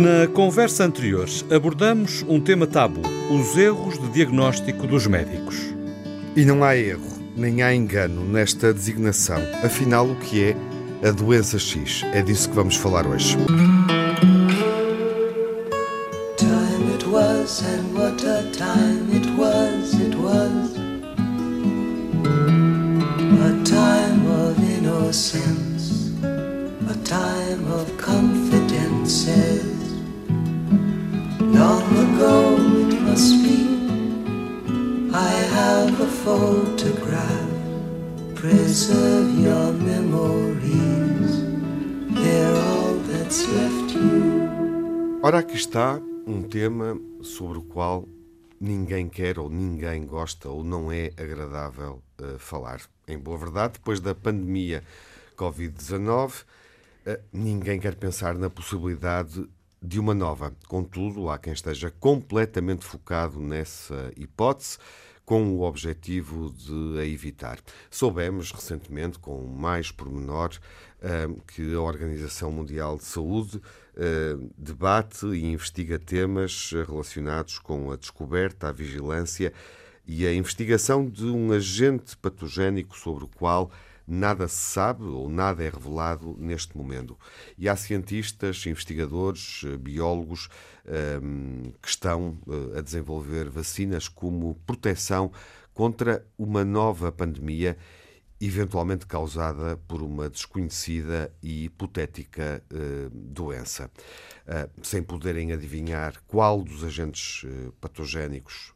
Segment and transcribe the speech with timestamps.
[0.00, 5.74] Na conversa anterior, abordamos um tema tabu: os erros de diagnóstico dos médicos.
[6.34, 9.36] E não há erro, nem há engano nesta designação.
[9.62, 10.56] Afinal, o que é
[11.06, 12.02] a doença X?
[12.14, 13.36] É disso que vamos falar hoje.
[45.30, 48.04] Ora, aqui está um tema sobre o qual
[48.60, 52.80] ninguém quer ou ninguém gosta ou não é agradável uh, falar.
[53.06, 54.82] Em boa verdade, depois da pandemia
[55.36, 59.48] Covid-19, uh, ninguém quer pensar na possibilidade
[59.80, 60.52] de uma nova.
[60.66, 64.78] Contudo, há quem esteja completamente focado nessa hipótese,
[65.24, 67.60] com o objetivo de a evitar.
[67.88, 70.50] Soubemos recentemente, com mais pormenor,
[71.00, 73.62] eh, que a Organização Mundial de Saúde
[74.02, 79.52] eh, debate e investiga temas relacionados com a descoberta, a vigilância
[80.06, 83.70] e a investigação de um agente patogénico sobre o qual
[84.08, 87.14] nada se sabe ou nada é revelado neste momento.
[87.58, 90.48] E há cientistas, investigadores, eh, biólogos
[90.86, 95.30] ehm, que estão eh, a desenvolver vacinas como proteção
[95.74, 97.76] contra uma nova pandemia
[98.40, 103.90] eventualmente causada por uma desconhecida e hipotética uh, doença.
[104.46, 108.72] Uh, sem poderem adivinhar qual dos agentes uh, patogénicos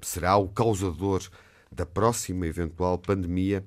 [0.00, 1.28] será o causador
[1.72, 3.64] da próxima eventual pandemia,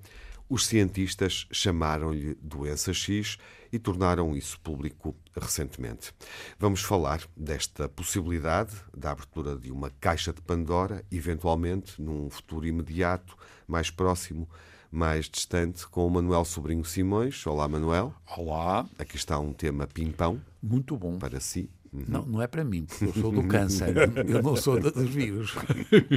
[0.50, 3.38] os cientistas chamaram-lhe doença X
[3.72, 6.12] e tornaram isso público recentemente.
[6.58, 13.38] Vamos falar desta possibilidade da abertura de uma caixa de Pandora, eventualmente num futuro imediato,
[13.68, 14.50] mais próximo,
[14.92, 17.46] mais distante, com o Manuel Sobrinho Simões.
[17.46, 18.14] Olá, Manuel.
[18.38, 18.86] Olá.
[18.98, 20.42] Aqui está um tema pimpão.
[20.62, 21.18] Muito bom.
[21.18, 21.70] Para si.
[21.92, 22.06] Uhum.
[22.08, 23.96] Não, não é para mim, porque eu sou do câncer,
[24.30, 25.56] eu não sou dos vírus.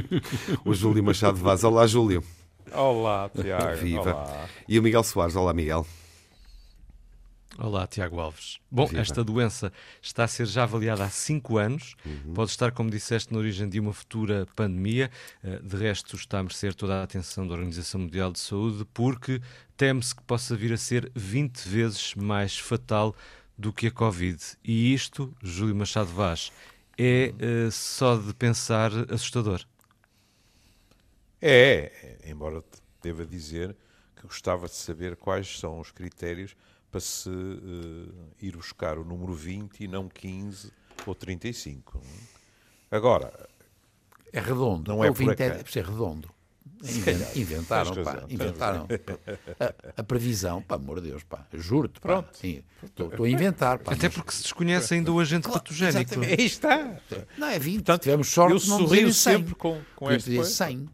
[0.63, 1.63] o Júlio Machado Vaz.
[1.63, 2.23] Olá, Júlio.
[2.71, 3.77] Olá, Tiago.
[3.77, 4.13] Viva.
[4.13, 4.47] Olá.
[4.67, 5.35] E o Miguel Soares.
[5.35, 5.85] Olá, Miguel.
[7.57, 8.59] Olá, Tiago Alves.
[8.69, 9.01] Bom, Viva.
[9.01, 9.71] esta doença
[10.01, 11.95] está a ser já avaliada há cinco anos.
[12.03, 12.33] Uhum.
[12.33, 15.11] Pode estar, como disseste, na origem de uma futura pandemia.
[15.43, 19.39] Eh, de resto, está a merecer toda a atenção da Organização Mundial de Saúde, porque
[19.77, 23.15] teme-se que possa vir a ser 20 vezes mais fatal
[23.55, 24.41] do que a Covid.
[24.63, 26.51] E isto, Júlio Machado Vaz,
[26.97, 27.33] é
[27.67, 29.63] uh, só de pensar assustador.
[31.39, 32.63] É, embora
[33.01, 33.75] deva dizer
[34.15, 36.55] que gostava de saber quais são os critérios
[36.93, 40.71] para se uh, ir buscar o número 20 e não 15
[41.07, 41.99] ou 35.
[42.91, 43.49] Agora.
[44.31, 44.91] É redondo.
[44.91, 46.29] Não é, o 20 é, por ser redondo.
[47.35, 48.87] Inventaram, pá, inventaram.
[49.59, 52.29] A, a, previsão, pá, amor de Deus, pá, juro-te, pronto.
[52.83, 53.93] Estou a inventar, pá.
[53.93, 56.19] Até porque se desconhece ainda o agente claro, patogénico.
[56.19, 56.95] Aí está.
[57.37, 60.89] Não é 20, Portanto, tivemos sorte eu não sempre com, com este 100.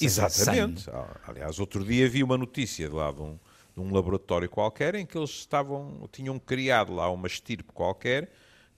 [0.00, 0.84] Exatamente.
[0.84, 0.94] 100.
[1.26, 3.38] Aliás, outro dia vi uma notícia de lá de um,
[3.78, 8.30] de um laboratório qualquer em que eles estavam, tinham criado lá uma estirpe qualquer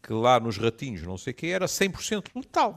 [0.02, 2.76] que lá nos ratinhos, não sei o que, era 100% letal.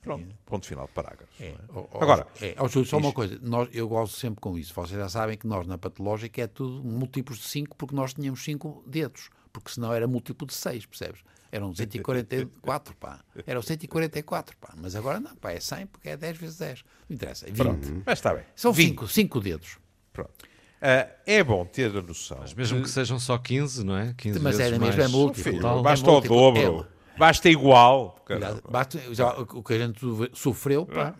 [0.00, 1.30] Pronto, ponto final, parágrafo.
[1.42, 1.48] É.
[1.48, 1.56] É?
[2.00, 4.72] Agora, é, oh, só uma coisa, nós, eu gosto sempre com isso.
[4.72, 8.42] Vocês já sabem que nós na patológica é tudo múltiplos de 5 porque nós tínhamos
[8.42, 11.22] 5 dedos, porque senão era múltiplo de 6, percebes?
[11.50, 13.20] Eram 144, pá.
[13.46, 14.74] Eram 144, pá.
[14.76, 16.84] Mas agora não, pá, é 100 porque é 10 vezes 10.
[17.08, 17.56] Não interessa, é 20.
[17.56, 18.44] Pronto, mas está bem.
[18.54, 19.78] São 5 dedos.
[20.12, 20.32] Pronto.
[20.78, 22.38] Uh, é bom ter a noção.
[22.40, 24.14] Mas mesmo que sejam só 15, não é?
[24.16, 25.52] 15 mas era mesmo, é múltiplo.
[25.52, 26.86] Filho, basta é o dobro.
[26.94, 27.18] É.
[27.18, 28.24] Basta igual.
[28.70, 30.00] Basta, já, o que a gente
[30.34, 31.16] sofreu, pá.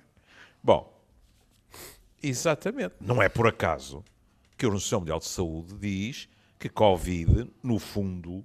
[0.62, 0.96] Bom,
[2.22, 2.94] exatamente.
[3.00, 4.04] Não é por acaso
[4.56, 6.28] que a Organização Mundial de Saúde diz
[6.58, 8.44] que Covid, no fundo,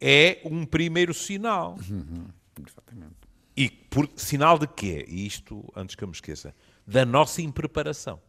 [0.00, 1.76] é um primeiro sinal.
[1.90, 2.26] Uhum.
[2.66, 3.16] Exatamente.
[3.54, 5.04] E por sinal de quê?
[5.08, 6.54] E isto, antes que eu me esqueça,
[6.86, 8.20] da nossa impreparação.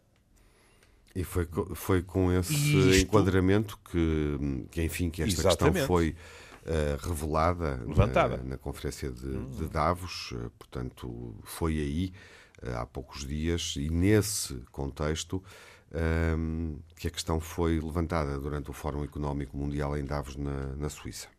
[1.17, 2.95] E foi, foi com esse isto...
[2.95, 5.73] enquadramento que, que, enfim, que esta Exatamente.
[5.73, 9.49] questão foi uh, revelada na, na, conferência de, hum.
[9.57, 12.13] de Davos, uh, portanto, foi aí,
[12.61, 15.43] uh, há poucos dias, e nesse contexto
[15.91, 20.87] ehm, que a questão foi levantada durante o Fórum Económico Mundial em Davos, na, na
[20.87, 21.29] Suíça.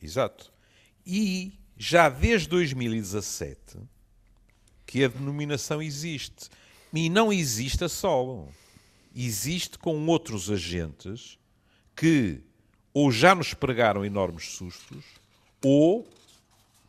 [0.00, 0.52] Exato.
[1.04, 3.80] E já desde 2017
[4.86, 6.48] que a denominação existe
[6.92, 8.48] e não existe a solo.
[9.14, 11.38] Existe com outros agentes
[11.94, 12.42] que
[12.94, 15.04] ou já nos pregaram enormes sustos,
[15.64, 16.06] ou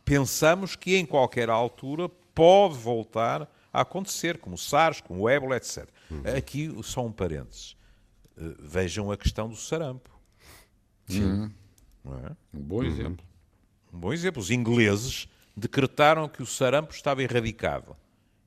[0.04, 5.56] pensamos que em qualquer altura pode voltar a acontecer, como o SARS, como o ébola,
[5.56, 5.88] etc.
[6.10, 6.22] Uhum.
[6.36, 7.76] Aqui só um parênteses.
[8.36, 10.10] Uh, vejam a questão do sarampo.
[11.06, 11.50] Sim.
[12.06, 12.32] É?
[12.52, 12.84] Um bom uhum.
[12.84, 13.26] exemplo.
[13.92, 14.42] Um bom exemplo.
[14.42, 17.96] Os ingleses decretaram que o sarampo estava erradicado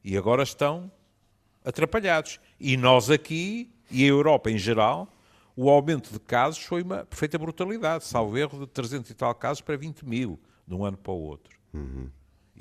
[0.03, 0.91] e agora estão
[1.67, 2.39] atrapalhados.
[2.57, 5.11] E nós aqui, e a Europa em geral,
[5.55, 9.61] o aumento de casos foi uma perfeita brutalidade, salvo erro de 300 e tal casos
[9.61, 11.59] para 20 mil, de um ano para o outro.
[11.73, 12.09] Uhum.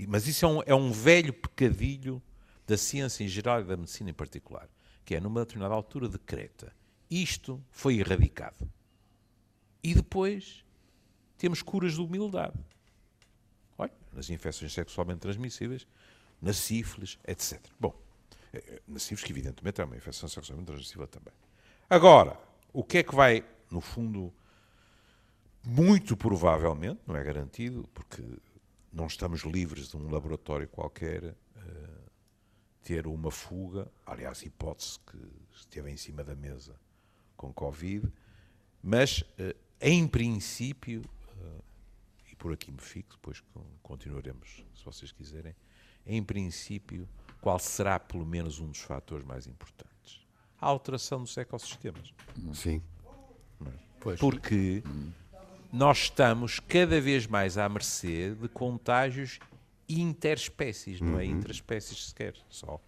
[0.09, 2.21] Mas isso é um, é um velho pecadilho
[2.67, 4.69] da ciência em geral e da medicina em particular,
[5.05, 6.75] que é numa determinada altura decreta.
[7.09, 8.69] Isto foi erradicado.
[9.83, 10.65] E depois
[11.39, 12.59] temos curas de humildade.
[13.79, 15.87] Olha, nas infecções sexualmente transmissíveis,
[16.43, 17.61] na sífilis, etc.
[17.79, 17.95] Bom,
[18.57, 21.35] eh, eh, na sífilis, que evidentemente é uma infecção sexualmente transmissível também.
[21.89, 22.39] Agora,
[22.73, 24.33] o que é que vai, no fundo,
[25.65, 28.23] muito provavelmente, não é garantido, porque
[28.93, 32.11] não estamos livres de um laboratório qualquer uh,
[32.83, 35.19] ter uma fuga, aliás, hipótese que
[35.53, 36.79] esteve em cima da mesa
[37.37, 38.11] com Covid,
[38.83, 41.65] mas uh, em princípio, uh,
[42.31, 43.43] e por aqui me fico, depois
[43.83, 45.55] continuaremos, se vocês quiserem,
[46.07, 47.09] em princípio,
[47.41, 50.21] qual será pelo menos um dos fatores mais importantes?
[50.61, 52.13] A alteração dos ecossistemas.
[52.55, 52.83] Sim.
[53.65, 54.17] É?
[54.17, 54.83] Porque
[55.73, 59.39] nós estamos cada vez mais à mercê de contágios
[59.89, 61.33] interespécies, não é uhum.
[61.33, 62.81] interespécies sequer, só.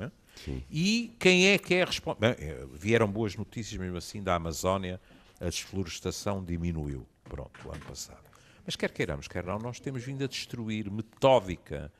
[0.00, 0.10] É?
[0.44, 0.62] Sim.
[0.70, 2.36] E quem é que é responsável?
[2.38, 5.00] Eh, vieram boas notícias mesmo assim da Amazónia,
[5.40, 8.22] a desflorestação diminuiu, pronto, o ano passado.
[8.64, 11.90] Mas quer queiramos, quer não, nós temos vindo a destruir metódica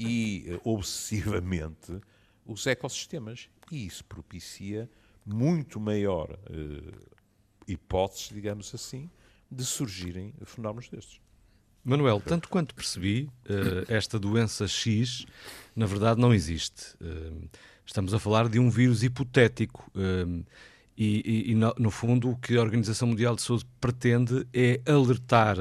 [0.00, 2.00] e uh, obsessivamente
[2.46, 3.48] os ecossistemas.
[3.70, 4.90] E isso propicia
[5.24, 7.16] muito maior uh,
[7.68, 9.10] hipóteses, digamos assim,
[9.50, 11.20] de surgirem fenómenos destes.
[11.84, 15.26] Manuel, tanto quanto percebi, uh, esta doença X,
[15.76, 16.96] na verdade, não existe.
[17.84, 19.90] Estamos a falar de um vírus hipotético.
[20.96, 25.56] E, e, no, fundo, o que a Organização Mundial de Saúde pretende é alertar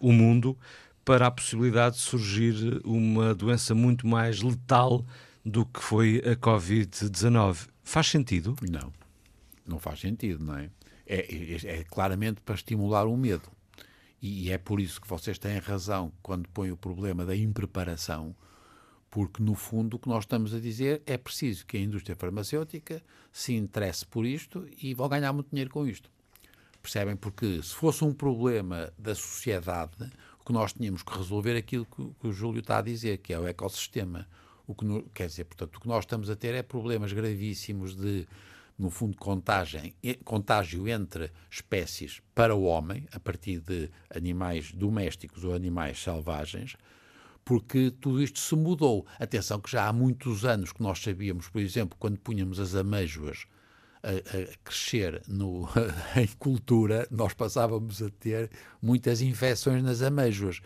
[0.00, 0.58] o mundo
[1.06, 5.06] para a possibilidade de surgir uma doença muito mais letal
[5.44, 7.68] do que foi a Covid-19.
[7.84, 8.56] Faz sentido?
[8.68, 8.92] Não,
[9.64, 10.68] não faz sentido, não é?
[11.06, 13.48] É, é, é claramente para estimular o medo.
[14.20, 18.34] E é por isso que vocês têm razão quando põem o problema da impreparação,
[19.08, 23.00] porque no fundo o que nós estamos a dizer é preciso que a indústria farmacêutica
[23.32, 26.10] se interesse por isto e vão ganhar muito dinheiro com isto.
[26.82, 27.14] Percebem?
[27.14, 30.10] Porque se fosse um problema da sociedade,
[30.46, 33.38] que nós tínhamos que resolver aquilo que, que o Júlio está a dizer, que é
[33.38, 34.28] o ecossistema.
[34.64, 38.26] O que, quer dizer, portanto, o que nós estamos a ter é problemas gravíssimos de
[38.78, 45.54] no fundo, contagem, contágio entre espécies para o homem, a partir de animais domésticos ou
[45.54, 46.76] animais selvagens,
[47.42, 49.06] porque tudo isto se mudou.
[49.18, 53.46] Atenção que já há muitos anos que nós sabíamos, por exemplo, quando punhamos as amêijoas
[54.02, 55.68] a, a crescer no,
[56.16, 58.50] em cultura, nós passávamos a ter
[58.80, 60.60] muitas infecções nas amêijoas.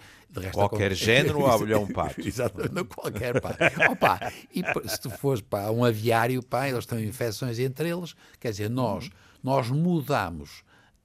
[0.52, 2.20] qualquer género ou abelhão pato?
[2.20, 3.56] Exatamente, qualquer pá.
[3.90, 8.50] Opa, e se tu fores para um aviário, pá, eles têm infecções entre eles, quer
[8.50, 9.10] dizer, nós,
[9.42, 10.62] nós mudamos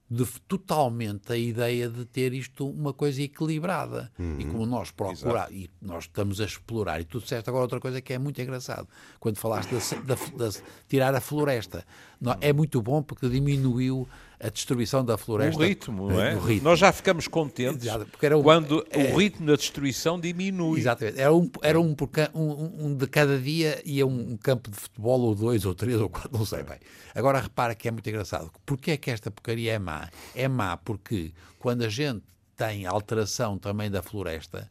[0.08, 4.10] de, totalmente a ideia de ter isto uma coisa equilibrada.
[4.18, 4.36] Uhum.
[4.38, 8.00] E como nós procuramos, e nós estamos a explorar, e tu disseste agora outra coisa
[8.00, 11.84] que é muito engraçado, quando falaste de tirar a floresta.
[12.20, 15.60] Não, é muito bom porque diminuiu a destruição da floresta.
[15.60, 16.34] O ritmo, não é?
[16.34, 16.68] Ritmo.
[16.68, 20.80] Nós já ficamos contentes um, quando é, o ritmo da destruição diminui.
[20.80, 21.20] Exatamente.
[21.20, 21.96] Era um, era um,
[22.34, 26.08] um, um de cada dia ia um, campo de futebol ou dois ou três ou
[26.08, 26.78] quatro, não sei bem.
[27.14, 28.50] Agora repara que é muito engraçado.
[28.64, 30.08] Porquê é que esta porcaria é má?
[30.34, 32.22] É má porque quando a gente
[32.56, 34.70] tem alteração também da floresta,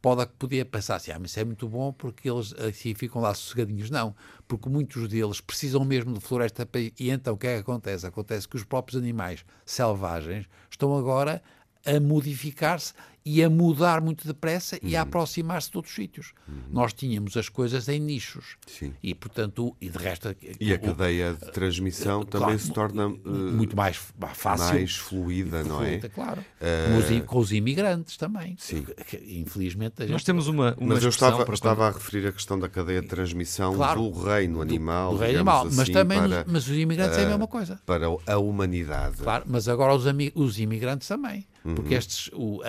[0.00, 3.34] pode poder pensar assim, ah, mas isso é muito bom porque eles assim ficam lá
[3.34, 3.90] sossegadinhos.
[3.90, 4.14] Não,
[4.46, 8.06] porque muitos deles precisam mesmo de floresta e então o que é que acontece?
[8.06, 11.42] Acontece que os próprios animais selvagens estão agora
[11.84, 12.92] a modificar-se
[13.28, 14.88] e a mudar muito depressa uhum.
[14.88, 15.08] e a uhum.
[15.08, 16.32] aproximar-se de outros sítios.
[16.48, 16.54] Uhum.
[16.70, 18.56] Nós tínhamos as coisas em nichos.
[18.68, 18.94] Sim.
[19.02, 20.32] E, portanto, e de resto...
[20.60, 23.08] E a cadeia de transmissão uh, também claro, se torna...
[23.08, 23.96] Uh, muito mais
[24.32, 24.66] fácil.
[24.66, 25.98] Mais fluida, não é?
[25.98, 26.40] Claro.
[26.60, 28.54] Uh, com os imigrantes também.
[28.60, 28.86] Sim.
[29.26, 29.94] Infelizmente...
[29.98, 30.12] Gente...
[30.12, 33.08] Nós temos uma, uma Mas eu estava, estava a referir a questão da cadeia de
[33.08, 36.78] transmissão claro, do reino animal, do, do reino animal, assim, mas também para, mas os
[36.78, 37.80] imigrantes uh, é a mesma coisa.
[37.84, 39.16] Para a humanidade.
[39.16, 40.04] Claro, mas agora os,
[40.36, 41.44] os imigrantes também.
[41.74, 42.30] Porque estes...
[42.32, 42.60] O,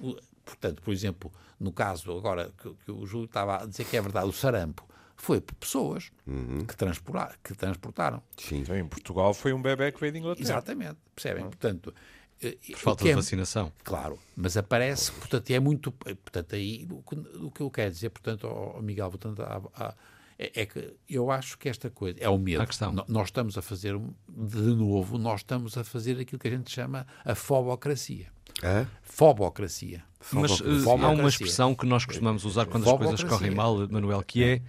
[0.00, 3.96] o, Portanto, por exemplo, no caso agora que, que, o Júlio estava a dizer que
[3.96, 4.86] é verdade, o sarampo
[5.16, 6.64] foi por pessoas uhum.
[6.66, 8.22] que, transportaram, que transportaram.
[8.36, 8.58] Sim.
[8.58, 10.44] Então, em Portugal foi um bebê que veio de Inglaterra.
[10.44, 11.44] Exatamente, percebem?
[11.44, 11.50] Uhum.
[11.50, 11.94] Portanto,
[12.40, 13.72] Por falta de é, vacinação.
[13.84, 15.92] Claro, mas aparece, portanto, é muito.
[15.92, 19.94] Portanto, aí o, que eu quero dizer, portanto, ao, Miguel, portanto, há,
[20.42, 22.64] é, é, que eu acho que esta coisa é o medo.
[23.06, 23.96] Nós estamos a fazer,
[24.28, 28.26] de novo, nós estamos a fazer aquilo que a gente chama a fobocracia.
[28.60, 28.84] É?
[29.02, 30.02] Fobocracia.
[30.32, 31.06] Mas Fobocracia.
[31.06, 34.62] há uma expressão que nós costumamos usar quando as coisas correm mal, Manuel, que é.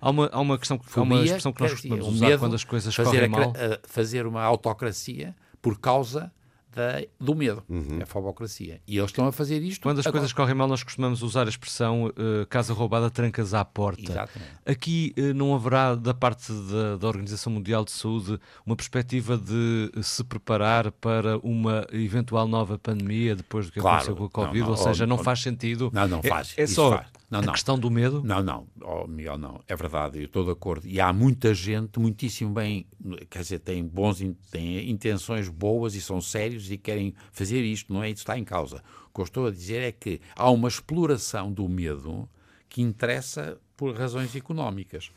[0.00, 2.96] Há uma, há uma, questão, há uma expressão que nós costumamos usar quando as coisas
[2.96, 3.52] correm mal.
[3.84, 6.32] fazer uma autocracia por causa
[6.76, 8.00] da, do medo, uhum.
[8.02, 8.82] a fobocracia.
[8.86, 9.80] E eles estão a fazer isto.
[9.80, 10.20] Quando as agora.
[10.20, 14.02] coisas correm mal, nós costumamos usar a expressão uh, casa roubada, trancas à porta.
[14.02, 14.52] Exatamente.
[14.66, 19.90] Aqui uh, não haverá, da parte da, da, Organização Mundial de Saúde, uma perspectiva de
[20.02, 23.96] se preparar para uma eventual nova pandemia depois do que claro.
[23.96, 24.60] aconteceu com a Covid?
[24.60, 25.90] Não, não, Ou seja, não, não faz sentido.
[25.94, 26.52] Não, não faz.
[26.58, 26.98] É, é só.
[26.98, 27.06] Faz.
[27.28, 27.50] Não, não.
[27.50, 28.22] A questão do medo?
[28.22, 29.60] Não, não, oh, Miguel, não.
[29.66, 30.86] É verdade, eu estou de acordo.
[30.86, 32.86] E há muita gente, muitíssimo bem,
[33.28, 38.02] quer dizer, tem bons, tem intenções boas e são sérios e querem fazer isto, não
[38.02, 38.10] é?
[38.10, 38.82] Isso está em causa.
[39.10, 42.28] O que eu estou a dizer é que há uma exploração do medo
[42.68, 45.10] que interessa por razões económicas.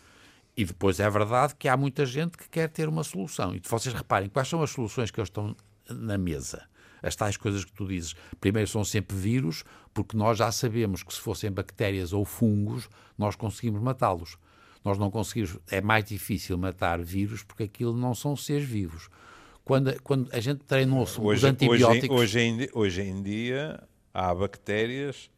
[0.58, 3.56] E depois é verdade que há muita gente que quer ter uma solução.
[3.56, 5.56] E vocês reparem, quais são as soluções que eles estão
[5.88, 6.68] na mesa?
[7.02, 8.16] As tais coisas que tu dizes.
[8.40, 9.64] Primeiro são sempre vírus,
[9.94, 14.38] porque nós já sabemos que se fossem bactérias ou fungos, nós conseguimos matá-los.
[14.84, 19.10] Nós não conseguimos, é mais difícil matar vírus porque aquilo não são seres vivos.
[19.64, 22.18] Quando, quando a gente treinou-se os antibióticos...
[22.18, 25.30] Hoje, hoje, em, hoje em dia há bactérias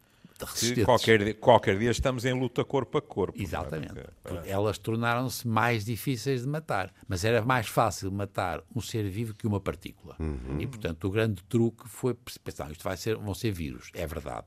[0.84, 3.38] qualquer, qualquer dia estamos em luta corpo a corpo.
[3.38, 3.42] É?
[3.42, 3.98] Exatamente.
[3.98, 6.92] É porque, Elas tornaram-se mais difíceis de matar.
[7.08, 10.16] Mas era mais fácil matar um ser vivo que uma partícula.
[10.18, 10.60] Uhum.
[10.60, 13.90] E, portanto, o grande truque foi pensar, isto vai ser, vão ser vírus.
[13.94, 14.46] É verdade.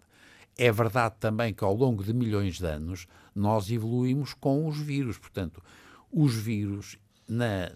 [0.57, 5.17] É verdade também que ao longo de milhões de anos nós evoluímos com os vírus.
[5.17, 5.61] Portanto,
[6.11, 6.97] os vírus,
[7.27, 7.71] na,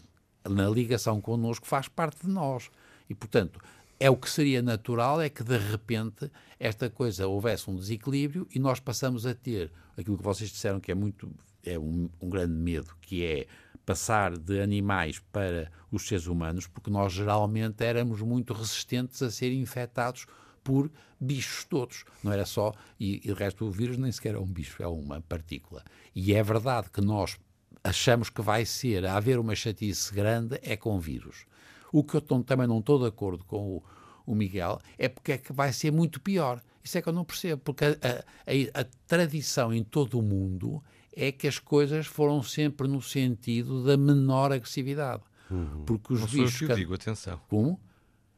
[0.48, 2.70] na ligação connosco, faz parte de nós.
[3.10, 3.60] E, portanto,
[4.00, 8.60] é o que seria natural é que de repente esta coisa houvesse um desequilíbrio e
[8.60, 11.30] nós passamos a ter aquilo que vocês disseram que é muito
[11.64, 13.48] é um, um grande medo, que é
[13.86, 19.52] passar de animais para os seres humanos, porque nós geralmente éramos muito resistentes a ser
[19.52, 20.26] infectados
[20.64, 22.06] por bichos todos.
[22.24, 22.74] Não era só.
[23.00, 25.84] E, e o resto do vírus nem sequer é um bicho, é uma partícula.
[26.16, 27.38] E é verdade que nós
[27.84, 31.46] achamos que vai ser, a haver uma chatice grande, é com vírus.
[31.92, 33.84] O que eu também não estou de acordo com o,
[34.26, 36.62] o, Miguel é porque é que vai ser muito pior.
[36.84, 40.84] Isso é que eu não percebo, porque a, a, a tradição em todo o mundo
[41.16, 45.24] é que as coisas foram sempre no sentido da menor agressividade.
[45.50, 45.84] Uhum.
[45.86, 46.54] Porque os não bichos.
[46.54, 47.42] Sou eu que o digo, atenção.
[47.50, 47.80] Como?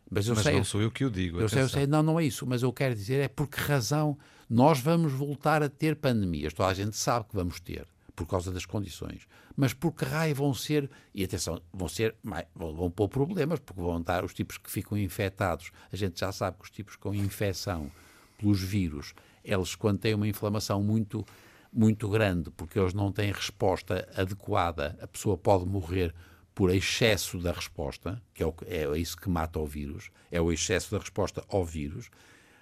[0.10, 1.40] Mas, eu mas sei, não sou eu que o digo.
[1.40, 2.46] Eu sei, eu sei, não, não é isso.
[2.46, 4.18] Mas eu quero dizer é por que razão
[4.50, 6.54] nós vamos voltar a ter pandemias.
[6.54, 9.28] Toda a gente sabe que vamos ter por causa das condições.
[9.56, 12.16] Mas por que raio vão ser, e atenção, vão ser,
[12.56, 15.72] vão pôr problemas, porque vão estar os tipos que ficam infectados.
[15.92, 17.92] A gente já sabe que os tipos com infecção
[18.38, 19.14] pelos vírus,
[19.44, 21.26] eles quando têm uma inflamação muito,
[21.72, 26.14] muito grande, porque eles não têm resposta adequada, a pessoa pode morrer
[26.54, 30.52] por excesso da resposta, que é, o, é isso que mata o vírus, é o
[30.52, 32.10] excesso da resposta ao vírus,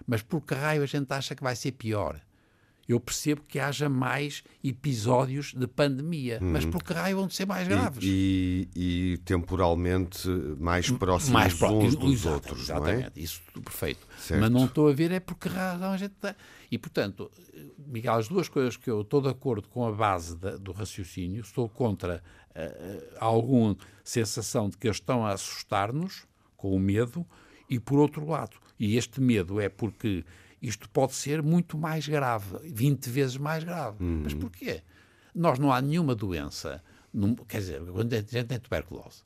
[0.06, 2.20] mas por que raio a gente acha que vai ser pior?
[2.90, 6.54] Eu percebo que haja mais episódios de pandemia, uhum.
[6.54, 8.04] mas por que raio vão de ser mais graves?
[8.04, 10.28] E, e, e temporalmente
[10.58, 13.24] mais próximos mais pró uns dos exatamente, outros, exatamente, é?
[13.24, 14.08] isso tudo perfeito.
[14.18, 14.42] Certo.
[14.42, 16.36] Mas não estou a ver é por que razão a gente está...
[16.72, 17.30] E, portanto,
[17.78, 21.42] Miguel, as duas coisas que eu estou de acordo com a base da, do raciocínio,
[21.42, 26.26] estou contra uh, alguma sensação de que eles estão a assustar-nos
[26.58, 27.24] com o medo,
[27.70, 30.26] e por outro lado, e este medo é porque
[30.62, 34.04] isto pode ser muito mais grave, 20 vezes mais grave.
[34.04, 34.22] Uhum.
[34.24, 34.82] Mas porquê?
[35.34, 36.84] Nós não há nenhuma doença,
[37.48, 39.24] quer dizer, quando a gente tem tuberculose,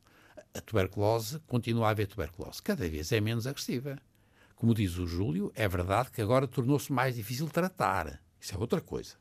[0.54, 3.98] a tuberculose, continua a haver tuberculose, cada vez é menos agressiva.
[4.56, 8.22] Como diz o Júlio, é verdade que agora tornou-se mais difícil tratar.
[8.40, 9.16] Isso é outra coisa.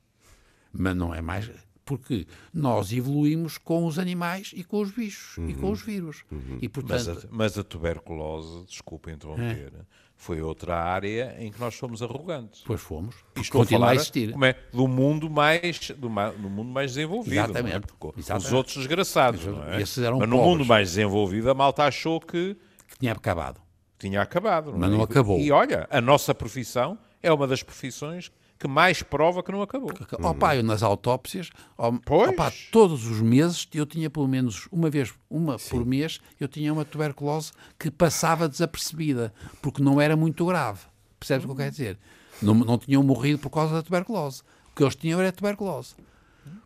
[0.72, 1.50] Mas não é mais.
[1.84, 5.48] Porque nós evoluímos com os animais e com os bichos uhum.
[5.48, 5.72] e com uhum.
[5.72, 6.24] os vírus.
[6.30, 6.58] Uhum.
[6.60, 7.06] E, portanto...
[7.06, 9.84] mas, a, mas a tuberculose, desculpa interromper, é
[10.22, 12.62] foi outra área em que nós fomos arrogantes.
[12.64, 13.16] Pois fomos.
[13.34, 14.30] Isto continua a existir.
[14.30, 17.32] Como é, do mundo mais do, do mundo mais desenvolvido.
[17.32, 17.42] É?
[17.42, 17.74] Exatamente.
[17.76, 18.12] É?
[18.16, 18.46] Exatamente.
[18.46, 19.82] Os outros desgraçados, não é?
[19.82, 20.52] Esses eram Mas no pobres.
[20.52, 22.56] mundo mais desenvolvido a malta achou que...
[22.86, 23.60] Que tinha acabado.
[23.98, 24.70] Tinha acabado.
[24.70, 24.96] Não Mas é?
[24.96, 25.40] não acabou.
[25.40, 28.30] E olha, a nossa profissão é uma das profissões
[28.62, 29.90] que mais prova que não acabou.
[30.20, 34.68] Oh, pá, eu nas autópsias, oh, oh, pá, todos os meses eu tinha pelo menos
[34.70, 35.70] uma vez, uma Sim.
[35.70, 40.78] por mês, eu tinha uma tuberculose que passava desapercebida, porque não era muito grave.
[41.18, 41.98] Percebes o que eu quero dizer?
[42.40, 44.42] Não, não tinham morrido por causa da tuberculose.
[44.70, 45.96] O que eles tinham era tuberculose.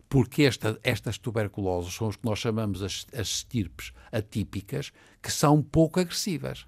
[0.07, 5.63] Porque esta, estas tuberculoses são os que nós chamamos as, as estirpes atípicas, que são
[5.63, 6.67] pouco agressivas.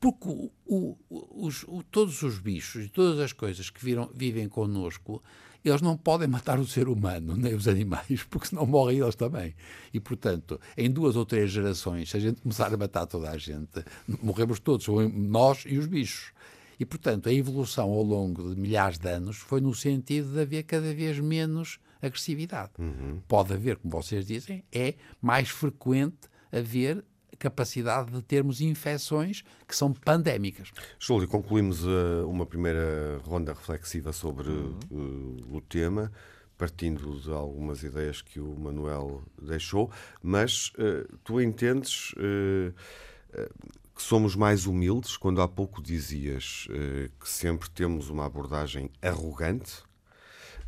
[0.00, 5.22] Porque o, o, os, todos os bichos e todas as coisas que viram, vivem connosco,
[5.64, 9.54] eles não podem matar o ser humano, nem os animais, porque senão morrem eles também.
[9.92, 13.38] E, portanto, em duas ou três gerações, se a gente começar a matar toda a
[13.38, 13.84] gente,
[14.22, 16.32] morremos todos, nós e os bichos.
[16.80, 20.64] E, portanto, a evolução ao longo de milhares de anos foi no sentido de haver
[20.64, 22.72] cada vez menos agressividade.
[22.78, 23.20] Uhum.
[23.28, 27.04] Pode haver, como vocês dizem, é mais frequente haver
[27.42, 30.70] capacidade de termos infecções que são pandémicas.
[30.98, 34.78] Júlio, concluímos uh, uma primeira ronda reflexiva sobre uhum.
[34.92, 36.12] uh, o tema,
[36.56, 39.90] partindo de algumas ideias que o Manuel deixou,
[40.22, 42.14] mas uh, tu entendes
[43.94, 46.68] que somos mais humildes quando há pouco dizias
[47.18, 49.82] que sempre temos uma abordagem arrogante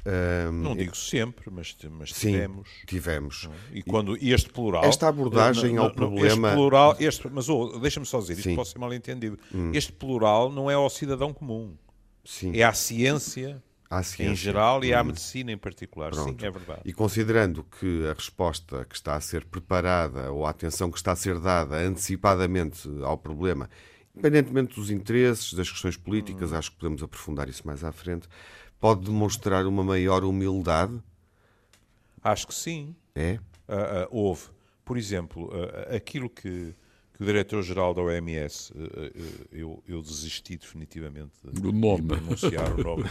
[0.07, 2.69] um, não digo sempre, mas, mas sim, tivemos.
[2.87, 3.49] Tivemos.
[3.73, 4.85] E quando este plural.
[4.85, 6.49] Esta abordagem ao problema.
[6.49, 8.55] Este plural, este, mas oh, deixa-me só dizer, isto sim.
[8.55, 9.39] pode ser mal entendido.
[9.55, 9.71] Hum.
[9.73, 11.75] Este plural não é ao cidadão comum.
[12.23, 12.53] Sim.
[12.55, 13.63] É à ciência.
[13.89, 14.33] À ciência.
[14.33, 15.07] Em geral e à hum.
[15.07, 16.11] medicina em particular.
[16.11, 16.39] Pronto.
[16.39, 16.81] Sim, é verdade.
[16.85, 21.13] E considerando que a resposta que está a ser preparada ou a atenção que está
[21.13, 23.71] a ser dada antecipadamente ao problema,
[24.15, 26.57] independentemente dos interesses, das questões políticas, hum.
[26.57, 28.29] acho que podemos aprofundar isso mais à frente,
[28.85, 30.93] pode demonstrar uma maior humildade?
[32.23, 32.95] Acho que sim.
[33.15, 33.39] É?
[33.67, 34.43] Uh, uh, houve.
[34.85, 36.75] Por exemplo, uh, aquilo que,
[37.15, 38.75] que o diretor-geral da OMS,
[39.51, 42.03] eu, eu, desisti definitivamente de, nome.
[42.03, 43.05] de pronunciar o nome.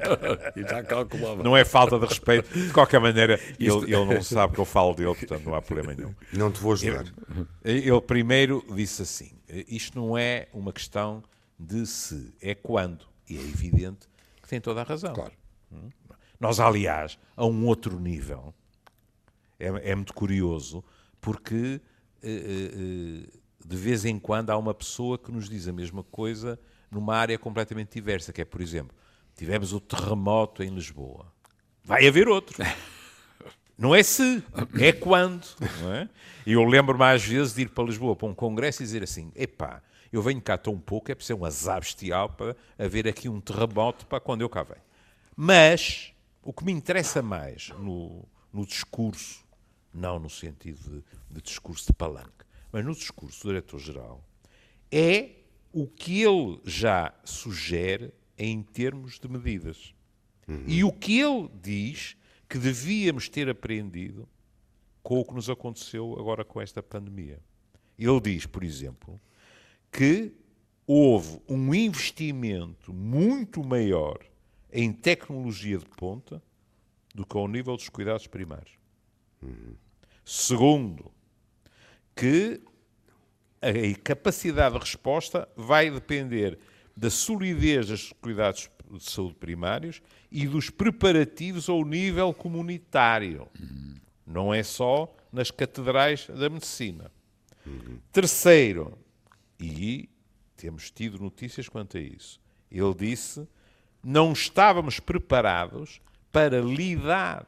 [0.56, 1.42] e já calculava.
[1.42, 2.50] Não é falta de respeito.
[2.58, 5.92] De qualquer maneira, ele, ele não sabe que eu falo dele, portanto não há problema
[5.92, 6.14] nenhum.
[6.32, 7.04] Não te vou ajudar.
[7.62, 9.32] Ele, ele primeiro disse assim:
[9.68, 11.22] isto não é uma questão
[11.58, 13.04] de se, é quando.
[13.28, 14.08] E é evidente
[14.50, 15.14] tem toda a razão.
[15.14, 15.32] Claro.
[16.38, 18.52] Nós, aliás, a um outro nível,
[19.58, 20.82] é, é muito curioso,
[21.20, 21.80] porque
[22.22, 26.58] eh, eh, de vez em quando há uma pessoa que nos diz a mesma coisa
[26.90, 28.96] numa área completamente diversa, que é, por exemplo,
[29.36, 31.32] tivemos o terremoto em Lisboa.
[31.84, 32.56] Vai haver outro.
[33.78, 34.42] Não é se,
[34.78, 35.46] é quando.
[35.80, 36.08] Não é?
[36.44, 39.32] E eu lembro mais vezes de ir para Lisboa para um congresso e dizer assim:
[39.34, 43.40] epá, eu venho cá tão pouco, é preciso um azar bestial para haver aqui um
[43.40, 44.82] terremoto para quando eu cá venho.
[45.36, 49.44] Mas o que me interessa mais no, no discurso,
[49.92, 50.78] não no sentido
[51.28, 54.24] de, de discurso de palanque, mas no discurso do diretor-geral,
[54.90, 55.30] é
[55.72, 59.94] o que ele já sugere em termos de medidas.
[60.48, 60.64] Uhum.
[60.66, 62.16] E o que ele diz
[62.48, 64.28] que devíamos ter aprendido
[65.02, 67.38] com o que nos aconteceu agora com esta pandemia.
[67.98, 69.20] Ele diz, por exemplo,
[69.90, 70.32] que
[70.86, 74.18] houve um investimento muito maior
[74.72, 76.42] em tecnologia de ponta
[77.14, 78.72] do que ao nível dos cuidados primários.
[79.42, 79.74] Uhum.
[80.24, 81.10] Segundo,
[82.14, 82.60] que
[83.60, 86.58] a capacidade de resposta vai depender
[86.96, 93.48] da solidez dos cuidados de saúde primários e dos preparativos ao nível comunitário.
[93.58, 93.94] Uhum.
[94.26, 97.10] Não é só nas catedrais da medicina.
[97.66, 97.98] Uhum.
[98.12, 98.98] Terceiro,
[99.60, 100.08] e
[100.56, 102.40] temos tido notícias quanto a isso.
[102.70, 103.46] Ele disse:
[104.02, 106.00] não estávamos preparados
[106.32, 107.46] para lidar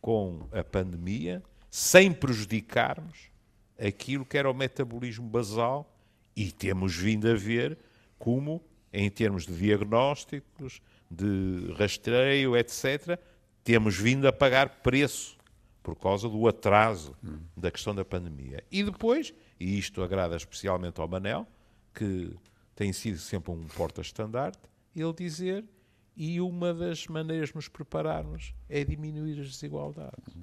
[0.00, 3.30] com a pandemia sem prejudicarmos
[3.78, 5.92] aquilo que era o metabolismo basal
[6.34, 7.78] e temos vindo a ver
[8.18, 13.18] como, em termos de diagnósticos, de rastreio, etc.,
[13.62, 15.36] temos vindo a pagar preço
[15.82, 17.38] por causa do atraso hum.
[17.56, 18.62] da questão da pandemia.
[18.70, 21.46] E depois e isto agrada especialmente ao Manel,
[21.94, 22.36] que
[22.74, 24.60] tem sido sempre um porta-estandarte,
[24.94, 25.64] ele dizer
[26.16, 30.34] e uma das maneiras de nos prepararmos é diminuir as desigualdades.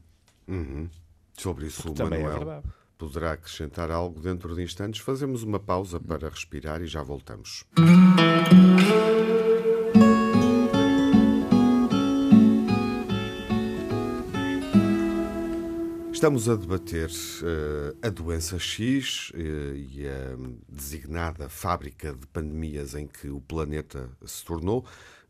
[0.47, 0.89] Uhum.
[1.33, 2.63] Sobre isso, Porque o é Manuel é
[2.97, 5.01] poderá acrescentar algo dentro de instantes.
[5.01, 7.65] Fazemos uma pausa para respirar e já voltamos.
[16.23, 20.37] Estamos a debater uh, a doença X uh, e a
[20.69, 24.85] designada fábrica de pandemias em que o planeta se tornou.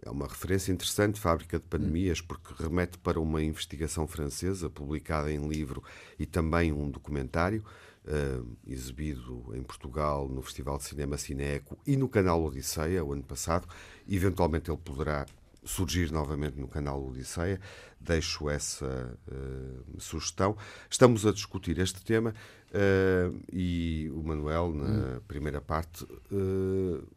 [0.06, 5.48] É uma referência interessante, fábrica de pandemias, porque remete para uma investigação francesa publicada em
[5.48, 5.84] livro
[6.20, 7.66] e também um documentário
[8.06, 13.24] uh, exibido em Portugal no Festival de Cinema Cineco e no canal Odisseia o ano
[13.24, 13.68] passado.
[14.08, 15.26] Eventualmente ele poderá
[15.66, 17.60] surgir novamente no canal Odisseia.
[18.00, 20.58] Deixo essa uh, sugestão.
[20.90, 22.34] Estamos a discutir este tema
[22.70, 25.22] uh, e o Manuel, na hum.
[25.28, 27.08] primeira parte, uh,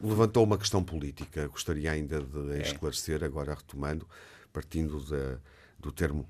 [0.00, 1.48] levantou uma questão política.
[1.48, 2.62] Gostaria ainda de é.
[2.62, 4.06] esclarecer, agora retomando,
[4.52, 5.38] partindo da,
[5.78, 6.28] do termo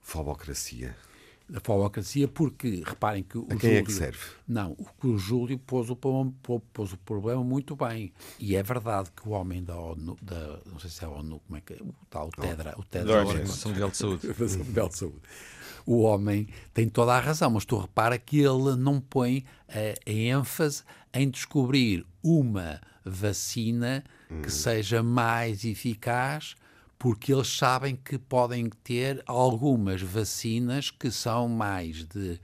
[0.00, 0.94] fobocracia.
[1.48, 4.18] Da falocracia, porque reparem que o a quem Júlio, é que serve?
[4.46, 8.12] Não, o que o Júlio pôs o, pôs o problema muito bem.
[8.38, 11.40] E é verdade que o homem da ONU, da, não sei se é a ONU,
[11.46, 14.26] como é que é, o tal, o TEDRA, o TEDRA, da Organização Mundial de Saúde.
[14.58, 15.22] Mundial de Saúde.
[15.86, 20.12] O homem tem toda a razão, mas tu repara que ele não põe a, a
[20.12, 20.82] ênfase
[21.14, 24.04] em descobrir uma vacina
[24.42, 26.54] que seja mais eficaz
[26.98, 32.40] porque eles sabem que podem ter algumas vacinas que são mais de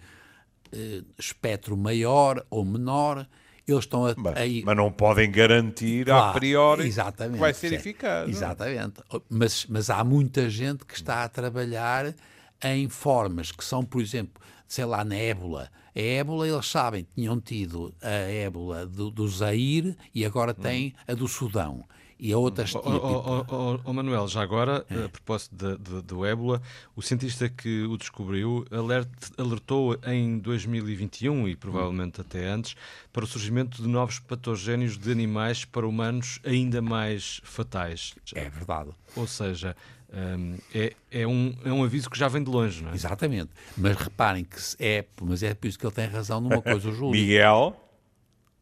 [0.72, 3.26] eh, espectro maior ou menor.
[3.66, 7.70] Eles estão a, Mas, aí, mas não podem garantir a priori exatamente, que vai ser
[7.70, 8.22] sim, eficaz.
[8.22, 8.30] não é?
[8.30, 9.02] Exatamente.
[9.28, 12.14] Mas, mas há muita gente que está a trabalhar
[12.62, 15.70] em formas que são, por exemplo, sei lá, na ébola.
[15.96, 21.14] A ébola, eles sabem, tinham tido a ébola do, do Zaire e agora têm a
[21.14, 21.84] do Sudão.
[22.26, 26.24] E a outras Ó oh, oh, oh, Manuel, já agora, a propósito de- de- do
[26.24, 26.62] ébola,
[26.96, 32.76] o cientista que o descobriu alert- alertou em 2021 e provavelmente até antes
[33.12, 38.14] para o surgimento de novos patogénios de animais para humanos ainda mais fatais.
[38.34, 38.88] É verdade.
[39.14, 39.76] Ou seja,
[40.10, 42.94] hum, é, é, um, é um aviso que já vem de longe, não é?
[42.94, 43.50] Exatamente.
[43.76, 46.92] Mas reparem que é, mas é por isso que ele tem razão numa coisa, o
[46.96, 47.10] Júlio.
[47.20, 47.76] Miguel,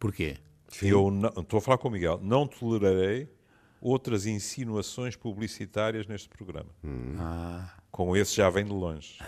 [0.01, 0.37] Porquê?
[0.83, 3.29] eu não, estou a falar com o Miguel, não tolerarei
[3.83, 6.71] outras insinuações publicitárias neste programa.
[7.19, 7.69] Ah.
[7.91, 9.19] Com esse já vem de longe.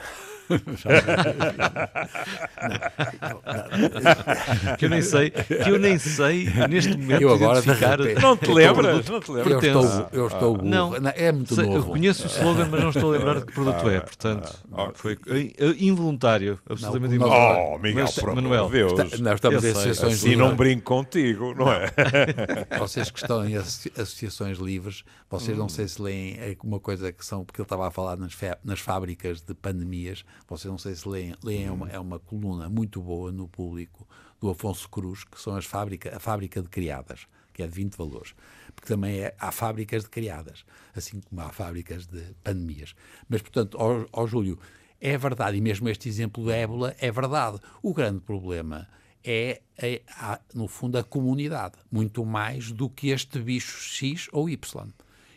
[4.78, 7.98] Que eu nem sei, que eu nem sei neste momento Eu agora, de identificar.
[8.20, 9.08] Não te lembras?
[9.08, 9.60] Não te Eu lembras?
[9.60, 9.86] Pertence.
[9.86, 10.68] estou, eu estou burro.
[10.68, 10.92] Não.
[11.14, 11.90] é muito Sei- eu novo.
[11.92, 14.00] conheço o slogan, mas não estou a lembrar de que produto é.
[14.00, 14.52] Portanto,
[14.94, 17.64] foi eh, involuntário, absolutamente Não, involuntário.
[17.74, 18.92] Oh, Miguel, Mas, por Manuel, de Deus.
[18.92, 21.86] Está- Nós estamos Eu em associações Assim não brinco contigo, não é?
[22.78, 27.12] Vocês que estão em associ- associações livres, vocês não sei se leem é uma coisa
[27.12, 30.94] que são, porque ele estava a falar nas, nas fábricas de pandemias, vocês não sei
[30.94, 34.06] se leem, leem uma, é uma coluna muito boa no público
[34.40, 37.96] do Afonso Cruz, que são as fábrica, a fábrica de criadas, que é de 20
[37.96, 38.34] valores.
[38.74, 42.94] Porque também é, há fábricas de criadas, assim como há fábricas de pandemias.
[43.28, 44.58] Mas, portanto, ao, ao Júlio,
[45.00, 47.58] é verdade, e mesmo este exemplo da ébola é verdade.
[47.82, 48.88] O grande problema
[49.22, 54.48] é, é, a- no fundo, a comunidade, muito mais do que este bicho X ou
[54.48, 54.88] Y.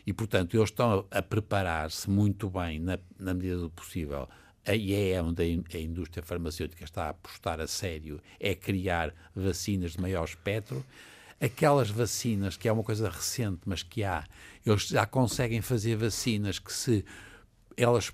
[0.06, 4.26] E, portanto, eles estão a, a preparar-se muito bem, na, na medida do possível,
[4.76, 9.14] e é onde a, in- a indústria farmacêutica está a apostar a sério, é criar
[9.34, 10.84] vacinas de maior espectro.
[11.40, 14.24] Aquelas vacinas, que é uma coisa recente, mas que há,
[14.66, 17.04] eles já conseguem fazer vacinas que se
[17.76, 18.12] elas,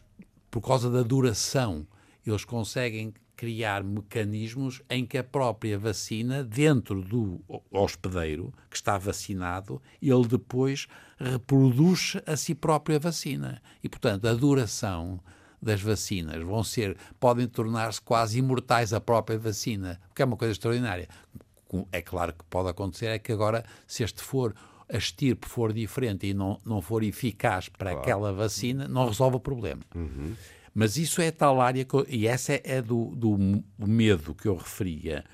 [0.51, 1.87] por causa da duração,
[2.27, 7.41] eles conseguem criar mecanismos em que a própria vacina, dentro do
[7.71, 10.87] hospedeiro que está vacinado, ele depois
[11.19, 13.61] reproduz a si própria vacina.
[13.83, 15.21] E, portanto, a duração
[15.65, 20.37] das vacinas vão ser, podem tornar-se quase imortais a própria vacina, o que é uma
[20.37, 21.09] coisa extraordinária.
[21.91, 24.55] É claro que pode acontecer, é que agora, se este for,
[24.89, 29.41] a estirpe for diferente e não, não for eficaz para aquela vacina, não resolve o
[29.41, 29.83] problema.
[30.73, 33.39] Mas isso é tal área, que e essa é, é do, do
[33.79, 35.25] medo que eu referia,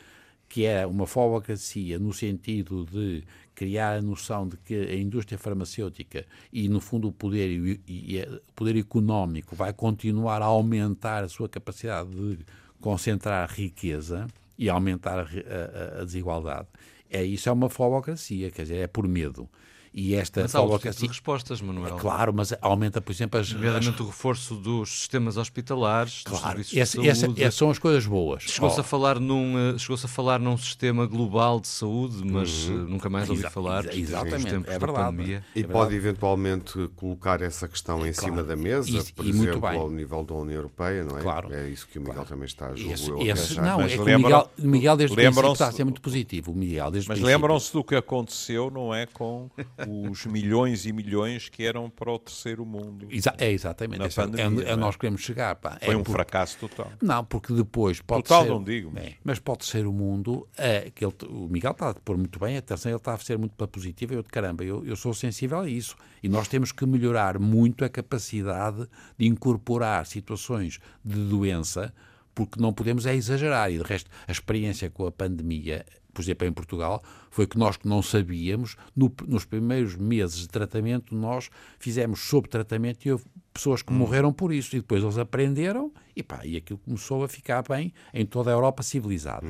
[0.48, 3.24] que é uma falocracia no sentido de
[3.60, 8.22] criar a noção de que a indústria farmacêutica e, no fundo, o poder, e, e-
[8.22, 12.38] o poder económico vai continuar a aumentar a sua capacidade de
[12.80, 14.26] concentrar riqueza
[14.58, 16.68] e aumentar a, a- a- desigualdade.
[17.10, 19.46] É, isso é uma falocracia, quer dizer, é por medo.
[19.92, 21.08] E esta Mas há outro tipo de falocracia.
[21.08, 21.96] respostas, Manuel.
[21.96, 26.76] Claro, mas aumenta, por exemplo, as, Nomeadamente o reforço dos sistemas hospitalares, dos Claro, serviços
[26.78, 27.42] essa, de essa- saúde.
[27.42, 28.44] essas são as coisas boas.
[28.44, 32.68] Chegou-se Oh, a falar num, eh, chegou-se a falar num sistema global de saúde, mas
[32.68, 35.16] eh, nunca mais ouvi Exa- falar exa- exatamente, tempos é da verdade.
[35.16, 35.44] pandemia.
[35.56, 39.50] E É pode eventualmente colocar essa questão em cima da mesa, E- por e muito
[39.50, 41.22] exemplo, ao nível da União Europeia, não é?
[41.22, 41.52] Claro.
[41.52, 42.28] É isso que o Miguel Claro.
[42.28, 44.96] também está a julgo esse- esse- não, Mas é que o lembram- Miguel, o Miguel
[44.96, 46.52] desde o princípio está a ser muito positivo.
[46.52, 49.06] O Miguel desde Mas lembram-se do que aconteceu, não é?
[49.06, 49.50] Com
[49.88, 53.06] os milhões e milhões que eram para o terceiro mundo.
[53.10, 54.04] Exa- é exatamente.
[54.04, 54.76] Esse é- pandemia, é, é é?
[54.76, 55.54] nós queremos chegar.
[55.56, 55.78] Pá.
[55.82, 56.92] Foi é um porque- fracasso total.
[57.02, 58.48] Não, porque depois pode Total ser.
[58.50, 60.46] não digo, mas- É, mas pode ser o mundo.
[60.56, 63.38] É, que ele- o Miguel está a pôr muito bem, atenção, ele está a ser
[63.38, 64.14] muito para positivo.
[64.14, 65.96] Eu, de caramba, eu, eu sou sensível a isso.
[66.22, 68.86] E nós temos que melhorar muito a capacidade
[69.18, 71.92] de incorporar situações de doença,
[72.34, 73.70] porque não podemos é exagerar.
[73.72, 77.76] E de resto, a experiência com a pandemia, por exemplo, em Portugal, foi que nós
[77.76, 83.24] que não sabíamos, no- nos primeiros meses de tratamento, nós fizemos sob tratamento e houve
[83.52, 84.74] pessoas que morreram por isso.
[84.76, 88.52] E depois eles aprenderam e, pá, e aquilo começou a ficar bem em toda a
[88.54, 89.46] Europa civilizada.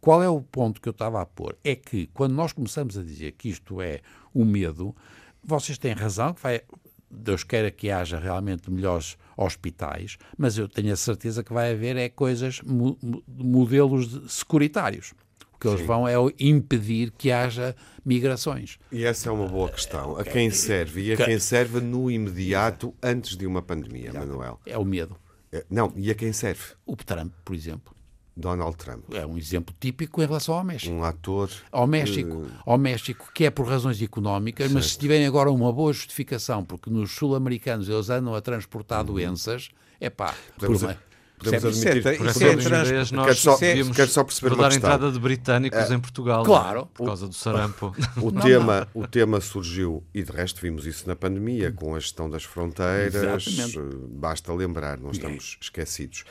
[0.00, 1.56] Qual é o ponto que eu estava a pôr?
[1.62, 4.00] É que quando nós começamos a dizer que isto é
[4.34, 4.94] o medo,
[5.44, 6.60] vocês têm razão, que vai,
[7.08, 11.96] Deus queira que haja realmente melhores hospitais, mas eu tenho a certeza que vai haver
[11.96, 12.60] é coisas,
[13.28, 15.14] modelos securitários.
[15.62, 15.86] O que eles Sim.
[15.86, 18.78] vão é impedir que haja migrações.
[18.90, 20.16] E essa é uma boa questão.
[20.18, 21.08] A quem serve?
[21.08, 24.60] E a quem serve no imediato, antes de uma pandemia, Manuel?
[24.66, 25.16] É o medo.
[25.52, 26.62] É, não, e a quem serve?
[26.84, 27.94] O Trump, por exemplo.
[28.36, 29.04] Donald Trump.
[29.12, 30.92] É um exemplo típico em relação ao México.
[30.92, 31.50] Um ator.
[31.70, 32.50] Ao México, uh...
[32.64, 34.74] ao México que é por razões económicas, certo.
[34.74, 39.14] mas se tiverem agora uma boa justificação, porque nos sul-americanos eles andam a transportar uhum.
[39.14, 39.70] doenças,
[40.00, 40.76] é pá, por
[41.50, 42.18] uma, podemos admitir.
[42.18, 43.12] Por isso é trans...
[43.12, 46.44] nós quero só, quero só perceber dar a entrada de britânicos é, em Portugal.
[46.44, 46.86] Claro.
[46.86, 47.94] Por causa do sarampo.
[48.22, 52.28] O, tema, o tema surgiu, e de resto vimos isso na pandemia, com a gestão
[52.28, 53.46] das fronteiras.
[53.46, 53.96] Exatamente.
[54.10, 56.24] Basta lembrar, não estamos esquecidos.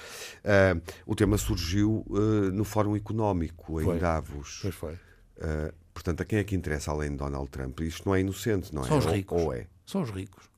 [0.44, 4.00] Uh, o tema surgiu uh, no Fórum Económico, em foi.
[4.00, 4.60] Davos.
[4.62, 4.94] Pois foi.
[4.94, 7.80] Uh, portanto, a quem é que interessa além de Donald Trump?
[7.82, 8.88] Isto não é inocente, não é?
[8.88, 9.42] São os ricos.
[9.42, 9.68] Ou é?
[9.86, 10.51] São os ricos.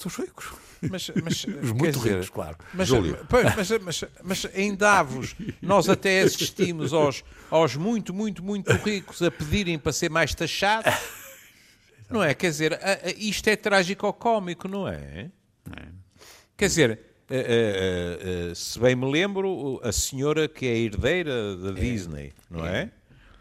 [0.00, 0.46] São os ricos.
[0.80, 2.56] Mas, mas, Os muito dizer, ricos, claro.
[2.72, 9.20] Mas, mas, mas, mas, em Davos, nós até assistimos aos, aos muito, muito, muito ricos
[9.20, 10.94] a pedirem para ser mais taxados.
[12.08, 12.32] Não é?
[12.32, 15.30] Quer dizer, a, a, isto é trágico ou cómico, não é?
[15.76, 15.88] é.
[16.56, 21.74] Quer dizer, a, se bem me lembro, a senhora que é herdeira da é.
[21.74, 22.84] Disney, não é?
[22.84, 22.90] é?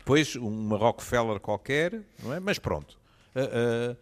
[0.03, 2.39] Pois uma Rockefeller qualquer, não é?
[2.41, 2.99] Mas pronto.
[3.33, 3.95] Uh,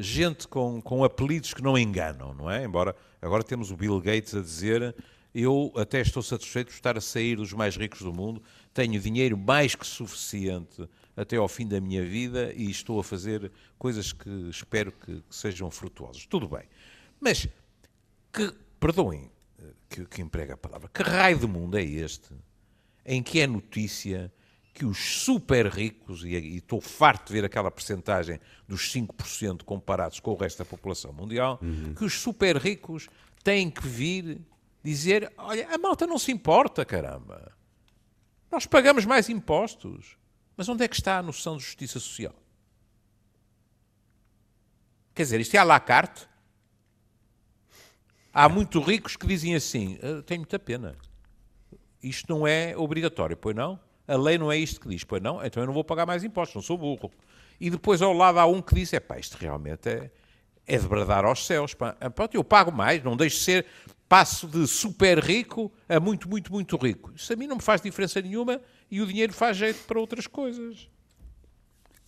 [0.00, 2.64] gente com, com apelidos que não enganam, não é?
[2.64, 4.94] Embora agora temos o Bill Gates a dizer
[5.34, 8.42] eu até estou satisfeito por estar a sair dos mais ricos do mundo,
[8.74, 13.50] tenho dinheiro mais que suficiente até ao fim da minha vida e estou a fazer
[13.78, 16.26] coisas que espero que, que sejam frutuosas.
[16.26, 16.64] Tudo bem.
[17.18, 17.48] Mas,
[18.32, 22.30] que, perdoem eh, que, que emprega a palavra, que raio de mundo é este
[23.04, 24.32] em que é notícia
[24.72, 30.30] que os super ricos, e, estou farto de ver aquela percentagem dos 5% comparados com
[30.30, 31.94] o resto da população mundial, uhum.
[31.94, 33.08] que os super ricos
[33.44, 34.40] têm que vir
[34.82, 37.52] dizer: olha, a malta não se importa, caramba.
[38.50, 40.16] Nós pagamos mais impostos.
[40.56, 42.34] Mas onde é que está a noção de justiça social?
[45.14, 46.28] Quer dizer, isto é à la carte.
[48.32, 50.96] Há muito ricos que dizem assim: tenho muita pena.
[52.02, 53.78] Isto não é obrigatório, pois não?
[54.06, 56.24] A lei não é isto que diz, pois não, então eu não vou pagar mais
[56.24, 57.10] impostos, não sou burro.
[57.60, 60.10] E depois ao lado há um que diz, é pá, isto realmente é,
[60.66, 61.96] é de bradar aos céus, pá.
[62.00, 63.66] Ah, pronto, eu pago mais, não deixo de ser,
[64.08, 67.12] passo de super rico a muito, muito, muito rico.
[67.14, 68.60] Isso a mim não me faz diferença nenhuma
[68.90, 70.88] e o dinheiro faz jeito para outras coisas.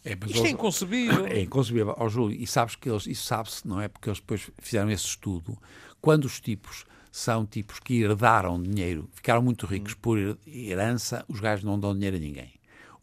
[0.05, 1.25] É, Isto é inconcebível.
[1.27, 1.95] É inconcebível.
[1.97, 3.89] Ó, Júlio, e sabes que eles, isso sabe-se, não é?
[3.89, 5.57] Porque eles depois fizeram esse estudo.
[6.01, 6.85] Quando os tipos
[7.17, 9.99] são tipos que herdaram dinheiro, ficaram muito ricos hum.
[10.03, 12.54] por herança, os gajos não dão dinheiro a ninguém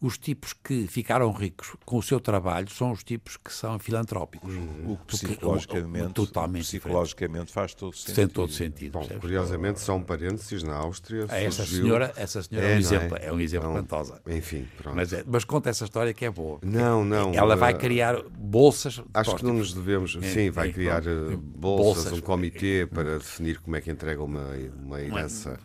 [0.02, 4.52] os tipos que ficaram ricos com o seu trabalho são os tipos que são filantrópicos.
[4.52, 4.94] Uhum.
[4.94, 8.16] O que psicologicamente, o, totalmente psicologicamente faz todo sentido.
[8.16, 8.92] Tem todo sentido.
[8.98, 11.26] Bom, curiosamente, são parênteses na Áustria.
[11.28, 13.26] Ah, essa senhora, essa senhora é, é um exemplo, é?
[13.26, 13.32] é?
[13.32, 14.20] um exemplo então, pantosa.
[14.26, 14.96] Enfim, pronto.
[14.96, 16.58] Mas, é, mas, conta essa história que é boa.
[16.62, 17.32] Não, não.
[17.32, 19.00] Ela vai eh, criar bolsas.
[19.14, 20.18] Acho que não nos devemos.
[20.20, 24.20] É, sim, vai criar eh, bolsas, bolsas, um comitê para definir como é que entrega
[24.20, 24.48] uma,
[24.82, 25.60] uma herança.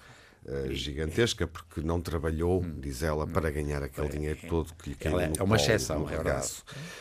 [0.47, 2.79] Uh, gigantesca, porque não trabalhou, hum.
[2.79, 5.57] diz ela, para ganhar aquele é, dinheiro todo que lhe caiu é, no É uma
[5.57, 6.47] exceção, é verdade.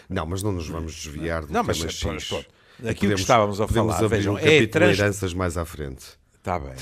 [0.08, 2.28] Não, mas não nos vamos desviar do não, tema mas, X.
[2.28, 2.46] Pronto,
[2.84, 4.98] Aquilo que estávamos a falar, vejam, um é trans...
[4.98, 6.04] heranças mais à frente.
[6.46, 6.74] Está bem.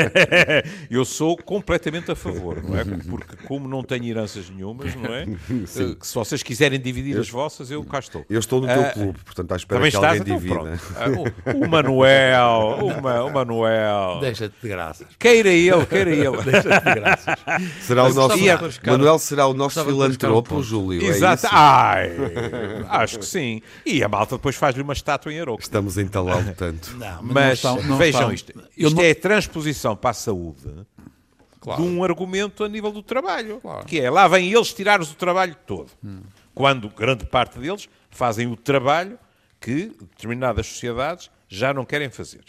[0.90, 2.82] eu sou completamente a favor, não é?
[2.82, 5.26] Porque como não tenho heranças nenhumas, não é?
[5.66, 5.94] Sim.
[6.00, 8.24] Se vocês quiserem dividir eu, as vossas, eu cá estou.
[8.30, 10.62] Eu estou no teu uh, clube, portanto à espera que alguém então, divida.
[10.62, 14.20] Uh, o, o, Manuel, o, o Manuel.
[14.22, 15.06] Deixa-te de graças.
[15.18, 16.40] Queira ele, queira ele.
[16.42, 17.34] Deixa-te de graças.
[17.82, 18.38] Será o nosso,
[18.86, 21.02] Manuel será o nosso filantropo, Júlio.
[21.02, 21.44] É Exato.
[21.44, 22.10] É Ai,
[22.88, 23.60] acho que sim.
[23.84, 25.60] E a malta depois faz-lhe uma estátua em Aroco.
[25.60, 26.96] Estamos a entalá-lo tanto.
[26.96, 28.32] Não, mas, mas não estão, não vejam estão.
[28.32, 29.02] isto isto não...
[29.02, 30.86] é transposição para a saúde
[31.60, 31.82] claro.
[31.82, 33.60] de um argumento a nível do trabalho.
[33.60, 33.86] Claro.
[33.86, 35.90] Que é, lá vêm eles tirar-nos o trabalho todo.
[36.04, 36.22] Hum.
[36.54, 39.18] Quando grande parte deles fazem o trabalho
[39.60, 42.44] que determinadas sociedades já não querem fazer.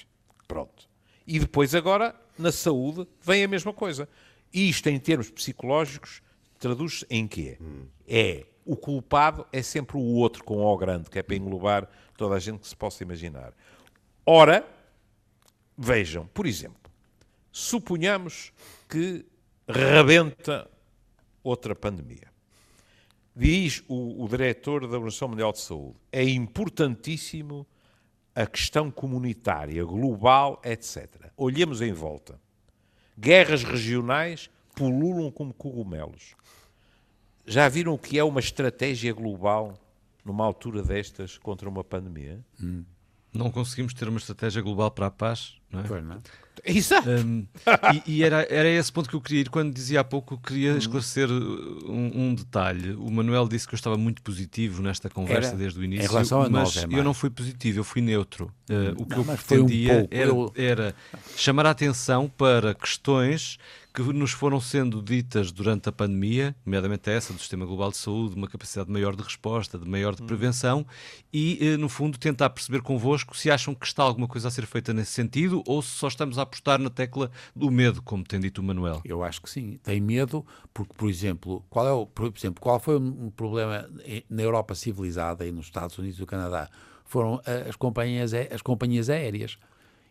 [0.47, 0.87] Pronto.
[1.25, 4.09] E depois agora, na saúde, vem a mesma coisa.
[4.53, 6.21] Isto, em termos psicológicos,
[6.59, 7.57] traduz-se em quê?
[7.61, 7.85] Hum.
[8.07, 12.35] É o culpado é sempre o outro com O grande, que é para englobar toda
[12.35, 13.53] a gente que se possa imaginar.
[14.25, 14.65] Ora,
[15.77, 16.91] Vejam, por exemplo,
[17.51, 18.51] suponhamos
[18.89, 19.25] que
[19.67, 20.69] rebenta
[21.43, 22.31] outra pandemia.
[23.35, 27.65] Diz o, o diretor da Organização Mundial de Saúde: é importantíssimo
[28.35, 31.31] a questão comunitária, global, etc.
[31.35, 32.39] Olhemos em volta.
[33.17, 36.35] Guerras regionais pululam como cogumelos.
[37.45, 39.77] Já viram o que é uma estratégia global
[40.23, 42.43] numa altura destas contra uma pandemia?
[42.61, 42.83] Hum.
[43.33, 45.83] Não conseguimos ter uma estratégia global para a paz, não é?
[45.83, 46.21] Pois não.
[46.65, 47.09] Exato.
[47.09, 47.45] Um,
[48.05, 50.77] e, e era, era esse ponto que eu queria ir quando dizia há pouco, queria
[50.77, 52.93] esclarecer um, um, detalhe.
[52.93, 56.07] O Manuel disse que eu estava muito positivo nesta conversa era, desde o início, em
[56.07, 58.51] relação a mas nós, é eu não fui positivo, eu fui neutro.
[58.69, 60.53] Uh, o que não, eu pretendia um era, eu...
[60.55, 60.95] era
[61.35, 63.57] chamar a atenção para questões
[63.93, 68.35] que nos foram sendo ditas durante a pandemia, nomeadamente essa do Sistema Global de Saúde,
[68.35, 70.83] uma capacidade maior de resposta, de maior de prevenção,
[71.31, 74.65] e, eh, no fundo, tentar perceber convosco se acham que está alguma coisa a ser
[74.65, 78.39] feita nesse sentido ou se só estamos a apostar na tecla do medo, como tem
[78.39, 78.99] dito o Manuel.
[79.05, 79.79] Eu acho que sim.
[79.83, 83.87] Tem medo porque, por exemplo, qual, é o, por exemplo, qual foi um problema
[84.27, 86.67] na Europa civilizada e nos Estados Unidos e no Canadá?
[87.05, 89.59] Foram eh, as companhias, as companhias aéreas.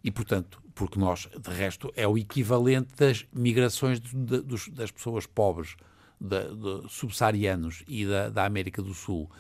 [0.05, 5.27] E, portanto, porque nós, de resto, é o equivalente das migrações de, de, das pessoas
[5.27, 5.77] pobres,
[6.21, 9.31] de subsaarianos e da, da América do Sul,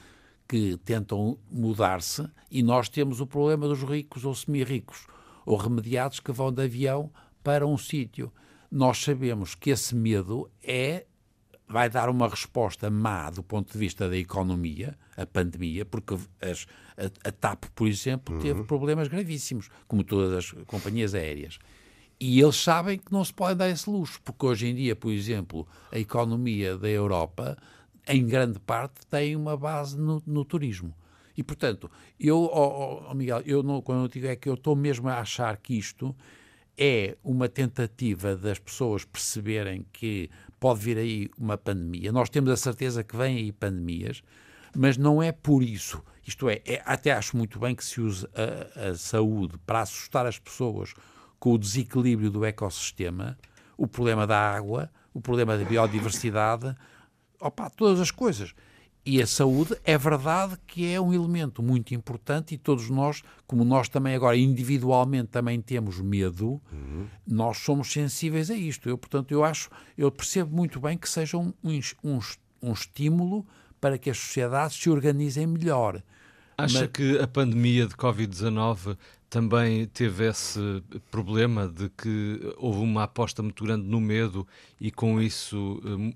[0.49, 5.07] que tentam mudar-se, e nós temos o problema dos ricos ou semi-ricos,
[5.47, 7.11] ou remediados que vão de avião
[7.43, 8.33] para um sítio.
[8.71, 11.07] Nós sabemos que esse medo é
[11.73, 16.67] vai dar uma resposta má do ponto de vista da economia, a pandemia, porque as,
[16.97, 18.67] a, a, TAP, por exemplo, teve uhum.
[18.67, 21.59] problemas gravíssimos, como todas as companhias aéreas.
[22.21, 25.11] E eles sabem que não se pode dar esse luxo, porque hoje em dia, por
[25.11, 27.57] exemplo, a economia da Europa,
[28.07, 30.95] em grande parte, tem uma base no, no turismo.
[31.35, 34.77] E, portanto, eu, oh, oh, Miguel, eu não, quando eu digo é que eu estou
[34.77, 36.15] mesmo a achar que isto
[36.77, 40.31] é uma tentativa das pessoas perceberem que
[40.63, 42.13] pode vir aí uma pandemia.
[42.13, 44.23] Nós temos a certeza que vêm aí pandemias,
[44.77, 46.01] mas não é por isso.
[46.25, 50.25] Isto é, é até acho muito bem que se use a, a, saúde para assustar
[50.25, 50.95] as pessoas
[51.41, 53.37] com o desequilíbrio do ecossistema,
[53.77, 56.77] o problema da água, o problema da biodiversidade,
[57.41, 58.55] opa, todas as coisas.
[59.05, 63.65] E a saúde é verdade que é um elemento muito importante e todos nós, como
[63.65, 67.07] nós também agora individualmente também temos medo, uhum.
[67.27, 68.89] nós somos sensíveis a isto.
[68.89, 71.81] Eu, portanto, eu acho, eu percebo muito bem que seja um, um,
[72.63, 73.45] um estímulo
[73.81, 76.01] para que as sociedades se organizem melhor.
[76.57, 76.91] Acha Mas...
[76.93, 78.97] que a pandemia de Covid-19
[79.29, 80.61] também teve esse
[81.11, 84.47] problema de que houve uma aposta muito grande no medo
[84.79, 86.13] e com isso, hum,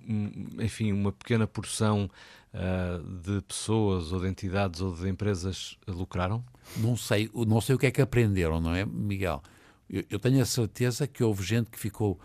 [0.61, 2.11] enfim, uma pequena porção
[2.57, 6.45] uh, de pessoas ou de entidades ou de empresas lucraram?
[6.77, 9.43] Não sei, não sei o que é que aprenderam, não é, Miguel?
[9.89, 12.19] Eu, eu tenho a certeza que houve gente que ficou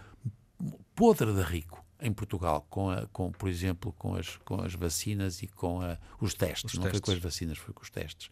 [0.95, 5.43] podre de rico em Portugal, com, a, com por exemplo, com as, com as vacinas
[5.43, 6.73] e com a, os testes.
[6.73, 6.99] Os não testes.
[6.99, 8.31] foi com as vacinas, foi com os testes.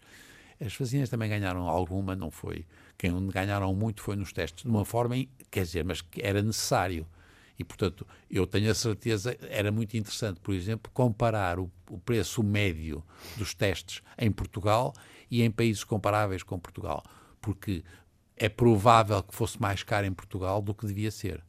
[0.59, 2.65] As vacinas também ganharam alguma, não foi.
[2.97, 5.15] Quem ganharam muito foi nos testes, de uma forma,
[5.49, 7.07] quer dizer, mas que era necessário.
[7.59, 12.41] E, portanto, eu tenho a certeza, era muito interessante, por exemplo, comparar o, o, preço
[12.41, 13.03] médio
[13.35, 14.93] dos testes em Portugal
[15.29, 17.03] e em países comparáveis com Portugal,
[17.41, 17.83] porque
[18.37, 21.43] é provável que fosse mais caro em Portugal do que devia ser.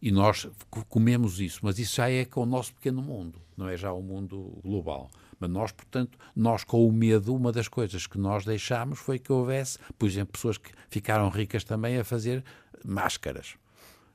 [0.00, 0.48] E nós
[0.88, 4.00] comemos isso, mas isso já é com o nosso pequeno mundo, não é já o
[4.00, 5.10] mundo global.
[5.40, 9.32] Mas nós, portanto, nós com o medo, uma das coisas que nós deixámos foi que
[9.32, 12.44] houvesse, por exemplo, pessoas que ficaram ricas também a fazer
[12.84, 13.56] máscaras,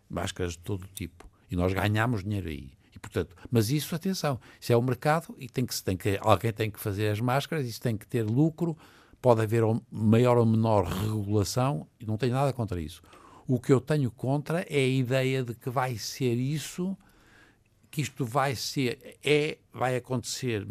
[0.10, 1.31] máscaras de todo tipo.
[1.52, 2.72] E nós ganhámos dinheiro aí.
[2.96, 6.54] E, portanto, mas isso, atenção, isso é o mercado e tem que, tem que, alguém
[6.54, 8.78] tem que fazer as máscaras, isso tem que ter lucro,
[9.22, 13.02] pode haver maior ou menor regulação, e não tenho nada contra isso.
[13.48, 16.98] O que eu tenho contra é a ideia de que vai ser isso,
[17.90, 20.66] que isto vai ser, é, vai acontecer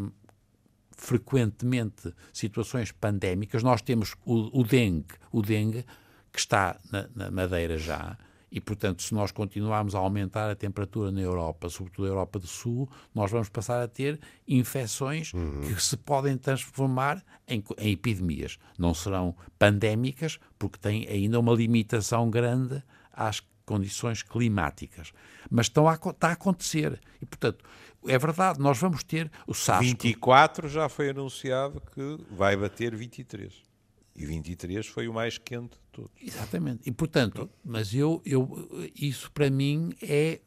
[0.97, 3.63] frequentemente situações pandémicas.
[3.63, 5.85] Nós temos o, o dengue, o dengue
[6.33, 8.17] que está na, na Madeira já,
[8.51, 12.47] e, portanto, se nós continuarmos a aumentar a temperatura na Europa, sobretudo na Europa do
[12.47, 15.61] Sul, nós vamos passar a ter infecções uhum.
[15.61, 18.59] que se podem transformar em, em, epidemias.
[18.77, 22.83] Não serão pandémicas, porque tem ainda uma limitação grande
[23.13, 25.13] às condições climáticas.
[25.49, 27.01] Mas estão a, está a acontecer.
[27.23, 27.65] E, portanto,
[28.07, 29.87] é verdade, nós vamos ter o SARS.
[29.87, 33.70] 24 já foi anunciado que vai bater 23.
[34.15, 36.11] E 23 foi o mais quente de todos.
[36.21, 36.83] Exatamente.
[36.85, 40.41] E, portanto, mas eu, eu isso para mim é,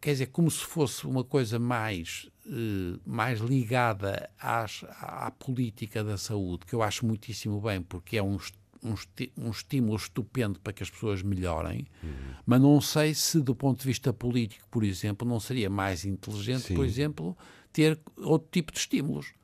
[0.00, 6.16] quer dizer, como se fosse uma coisa mais, eh, mais ligada às, à política da
[6.16, 8.38] saúde, que eu acho muitíssimo bem, porque é um,
[8.82, 8.94] um,
[9.36, 12.34] um estímulo estupendo para que as pessoas melhorem, uhum.
[12.46, 16.68] mas não sei se, do ponto de vista político, por exemplo, não seria mais inteligente,
[16.68, 16.74] Sim.
[16.74, 17.36] por exemplo,
[17.72, 19.34] ter outro tipo de estímulos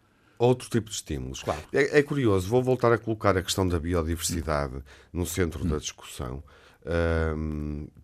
[0.47, 1.43] outro tipo de estímulos.
[1.43, 1.63] Claro.
[1.73, 4.83] É, é, curioso, vou voltar a colocar a questão da biodiversidade
[5.13, 5.69] no centro hum.
[5.69, 6.43] da discussão.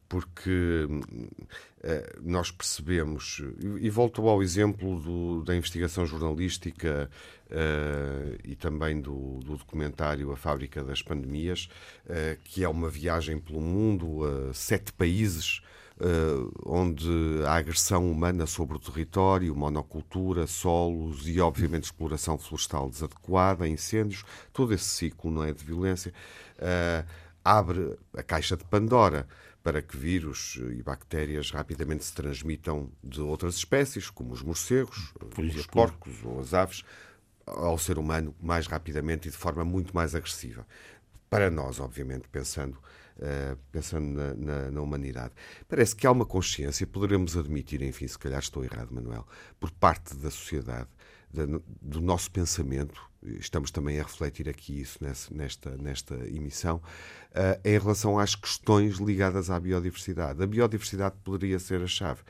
[0.09, 7.11] porque uh, nós percebemos, e, e volto ao exemplo do, da investigação jornalística
[7.51, 11.68] uh, e também do, do, documentário A Fábrica das Pandemias,
[12.07, 15.61] uh, que é uma viagem pelo mundo a sete países.
[16.64, 17.09] Onde
[17.44, 24.72] a agressão humana sobre o território, monocultura, solos e, obviamente, exploração florestal desadequada, incêndios, todo
[24.72, 26.12] esse ciclo não é, de violência,
[27.44, 29.26] abre a caixa de Pandora
[29.62, 35.66] para que vírus e bactérias rapidamente se transmitam de outras espécies, como os morcegos, os
[35.66, 36.84] porcos ou as aves,
[37.44, 40.66] ao ser humano mais rapidamente e de forma muito mais agressiva.
[41.28, 42.78] Para nós, obviamente, pensando,
[43.18, 45.32] uh, pensando na, na, na, humanidade.
[45.68, 49.26] Parece que há uma consciência, poderemos admitir, enfim, se calhar estou errado, Manuel,
[49.58, 50.88] por parte da sociedade,
[51.30, 54.98] do nosso pensamento, estamos também a refletir aqui isso
[55.30, 60.42] nesta, nesta emissão, uh, em relação às questões ligadas à biodiversidade.
[60.42, 62.22] A biodiversidade poderia ser a chave,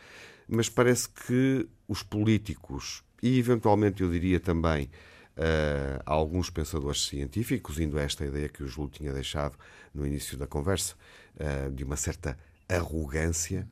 [0.49, 4.91] mas parece que os políticos, e eventualmente eu diria também
[5.39, 9.57] uh, alguns pensadores científicos, indo a esta ideia que o Júlio tinha deixado
[9.95, 10.95] no início da conversa,
[11.37, 12.37] uh, de uma certa
[12.69, 13.67] arrogância,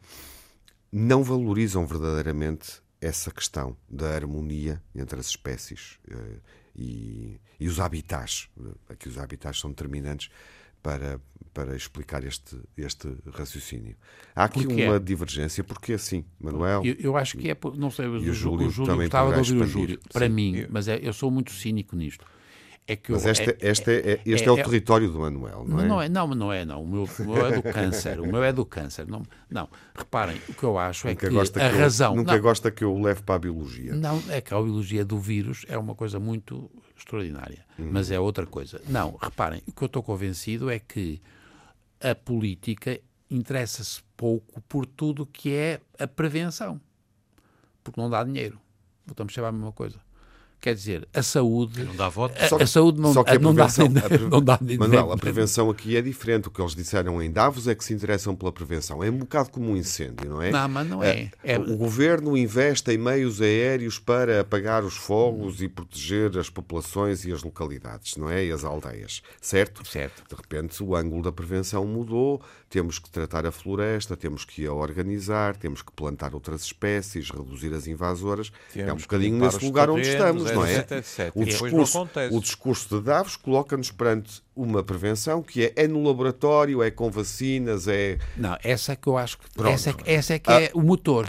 [0.90, 6.40] não valorizam verdadeiramente essa questão da harmonia entre as espécies uh,
[6.74, 8.48] e, e, os habitats.
[8.88, 10.30] Aqui os habitats são determinantes
[10.87, 11.20] para,
[11.53, 13.97] para explicar este, este raciocínio.
[14.37, 14.99] Há aqui porque uma é?
[15.01, 16.82] divergência, porque assim, Manuel.
[16.84, 19.39] Eu, eu, acho que é, não sei, o, o Júlio, o Júlio também gostava de
[19.41, 20.01] ouvir o Júlio.
[20.12, 20.32] Para Sim.
[20.32, 22.24] mim, mas é, eu sou muito cínico nisto.
[22.89, 25.76] É que Mas este, é, este, é, este é, é, o território do Manuel, não,
[25.76, 26.09] não é?
[26.09, 26.84] Não, não é, não.
[26.84, 28.20] O meu, o meu, é do câncer.
[28.20, 29.09] O meu é do câncer.
[29.09, 29.68] Não, não.
[29.93, 32.12] Reparem, o que eu acho nunca é que a que razão.
[32.12, 33.93] Eu, nunca não, gosta que eu o leve para a biologia.
[33.93, 37.66] Não, é que a biologia do vírus é uma coisa muito extraordinária.
[37.76, 37.91] Uhum.
[37.91, 38.80] Mas é outra coisa.
[38.89, 41.20] Não, reparem, o que eu estou convencido é que
[42.01, 46.80] a política interessa-se pouco por tudo que é a prevenção.
[47.82, 48.61] Porque não dá dinheiro.
[49.05, 50.05] Voltamos a chamar a mesma coisa.
[50.61, 51.84] Quer dizer, a saúde.
[51.84, 52.34] Não dá voto.
[52.38, 53.68] A, a saúde não, só que a não, dá,
[54.30, 56.48] não dá Manuel, a prevenção aqui é diferente.
[56.48, 59.02] O que eles disseram em Davos é que se interessam pela prevenção.
[59.04, 60.50] É um bocado como um incêndio, não é?
[60.50, 61.30] Não, mas não é.
[61.44, 61.54] é.
[61.54, 61.59] é...
[61.59, 67.32] O governo investe em meios aéreos para apagar os fogos e proteger as populações e
[67.32, 68.44] as localidades, não é?
[68.44, 69.86] E as aldeias, certo?
[69.86, 70.24] Certo.
[70.28, 74.72] De repente o ângulo da prevenção mudou, temos que tratar a floresta, temos que a
[74.72, 78.50] organizar, temos que plantar outras espécies, reduzir as invasoras.
[78.72, 80.86] Temos é um bocadinho nesse lugar onde estamos, não é?
[81.34, 86.82] O discurso, o discurso de Davos coloca-nos perante uma prevenção que é, é no laboratório,
[86.82, 88.18] é com vacinas, é.
[88.36, 89.47] Não, essa é que eu acho que.
[89.66, 91.26] Essa, é, essa é que ah, é o motor.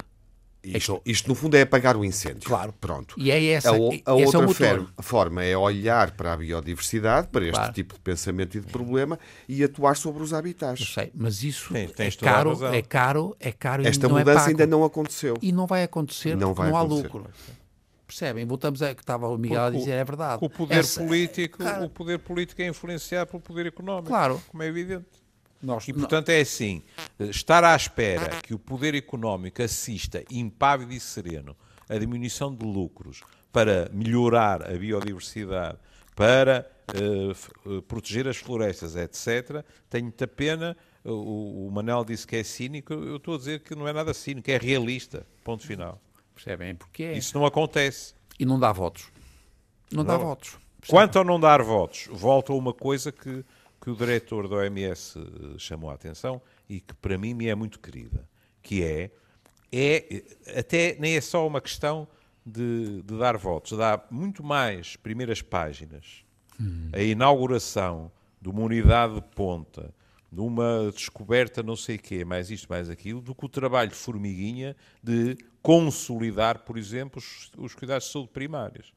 [0.75, 2.41] Isto, isto, no fundo, é apagar o incêndio.
[2.43, 2.73] Claro.
[2.79, 3.15] Pronto.
[3.17, 7.53] E é essa, a, a outra é forma é olhar para a biodiversidade, para este
[7.53, 7.73] claro.
[7.73, 10.81] tipo de pensamento e de problema e atuar sobre os habitats.
[10.81, 14.45] Eu sei, mas isso é, caro, é caro, é caro Esta e não é mudança
[14.45, 15.37] é ainda não aconteceu.
[15.41, 17.27] E não vai acontecer não porque vai não há lucro.
[18.17, 18.45] Percebem?
[18.45, 20.43] Voltamos a que estava o Miguel a dizer, é verdade.
[20.43, 24.07] O poder, Essa, político, o poder político é influenciado pelo poder económico.
[24.07, 24.41] Claro.
[24.47, 25.05] Como é evidente.
[25.61, 26.81] Nós, e, portanto, é assim:
[27.19, 31.55] estar à espera que o poder económico assista impávido e sereno
[31.87, 35.77] à diminuição de lucros para melhorar a biodiversidade,
[36.15, 36.67] para
[37.67, 40.75] uh, proteger as florestas, etc., tenho muita pena.
[41.03, 44.11] O, o Manel disse que é cínico, eu estou a dizer que não é nada
[44.11, 45.23] cínico, é realista.
[45.43, 46.01] Ponto final.
[46.37, 46.75] Percebem?
[46.75, 47.17] Porque é.
[47.17, 48.13] Isso não acontece.
[48.39, 49.11] E não dá votos.
[49.91, 50.05] Não, não.
[50.05, 50.51] dá votos.
[50.79, 50.89] Percebem?
[50.89, 53.43] Quanto a não dar votos, volta a uma coisa que
[53.87, 57.55] que o diretor da OMS eh, chamou a atenção e que para mim me é
[57.55, 58.27] muito querida,
[58.61, 59.11] que é,
[59.71, 60.23] é
[60.59, 62.07] até nem é só uma questão
[62.45, 66.23] de, de dar votos, dá muito mais primeiras páginas,
[66.59, 66.89] hum.
[66.91, 68.11] a inauguração
[68.41, 69.93] de uma unidade de ponta,
[70.31, 73.91] de uma descoberta não sei o quê, mais isto, mais aquilo, do que o trabalho
[73.91, 78.93] formiguinha de consolidar, por exemplo, os, os cuidados de saúde primários.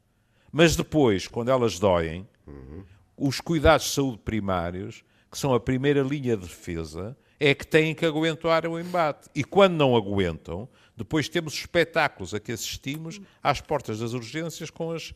[0.53, 2.85] Mas depois, quando elas doem, uhum
[3.21, 7.95] os cuidados de saúde primários, que são a primeira linha de defesa, é que têm
[7.95, 9.29] que aguentar o embate.
[9.35, 10.67] E quando não aguentam,
[10.97, 15.13] depois temos espetáculos a que assistimos às portas das urgências com as,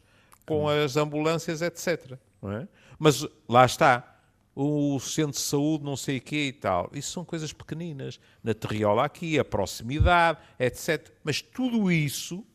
[0.47, 2.19] com as ambulâncias, etc.
[2.61, 2.69] É?
[2.99, 4.14] Mas lá está.
[4.55, 6.91] O centro de saúde, não sei o quê e tal.
[6.95, 8.21] Isso são coisas pequeninas.
[8.43, 11.13] Na terriola aqui, a proximidade, etc.
[11.25, 12.47] Mas tudo isso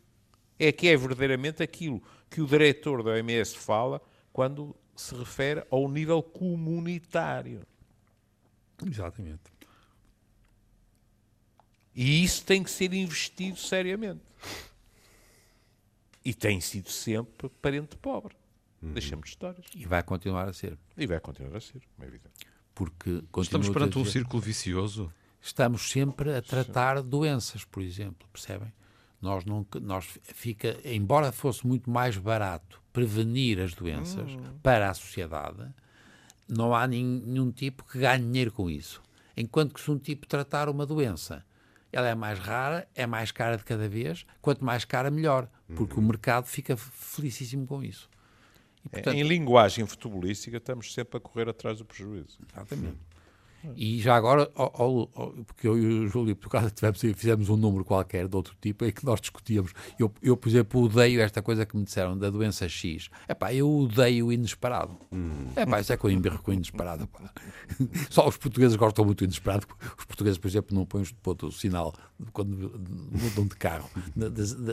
[0.57, 5.89] é que é verdadeiramente aquilo que o diretor da OMS fala quando se refere ao
[5.89, 7.61] nível comunitário.
[8.85, 9.59] Exatamente.
[11.95, 14.21] E isso tem que ser investido seriamente.
[16.23, 18.35] E tem sido sempre parente pobre.
[18.81, 18.93] Uhum.
[18.93, 19.65] Deixamos de histórias.
[19.75, 20.77] E vai continuar a ser.
[20.97, 22.47] E vai continuar a ser, é evidente.
[22.73, 25.11] Porque Estamos perante um círculo vicioso?
[25.41, 28.71] Estamos sempre a tratar doenças, por exemplo, percebem?
[29.21, 34.57] Nós não, nós fica, embora fosse muito mais barato prevenir as doenças hum.
[34.63, 35.67] para a sociedade,
[36.47, 39.01] não há nenhum tipo que ganhe dinheiro com isso.
[39.35, 41.45] Enquanto que se um tipo tratar uma doença,
[41.91, 45.95] ela é mais rara, é mais cara de cada vez, quanto mais cara, melhor, porque
[45.95, 46.03] uhum.
[46.03, 48.09] o mercado fica felicíssimo com isso.
[48.91, 52.39] Portanto, em linguagem futebolística, estamos sempre a correr atrás do prejuízo.
[52.51, 52.97] Exatamente.
[53.75, 54.49] E já agora,
[55.45, 58.85] porque eu e o Júlio por causa tivemos, fizemos um número qualquer de outro tipo
[58.85, 59.73] em que nós discutíamos.
[59.97, 63.09] Eu, eu, por exemplo, odeio esta coisa que me disseram da doença X.
[63.27, 64.97] É pá, eu odeio o inesperado.
[65.11, 65.47] Hum.
[65.55, 67.07] É pá, isso é com embirro com o inesperado.
[67.07, 67.31] Pá.
[68.09, 69.67] Só os portugueses gostam muito do inesperado.
[69.97, 71.93] Os portugueses, por exemplo, não põem o sinal
[72.33, 72.49] quando
[73.11, 73.89] mudam de carro,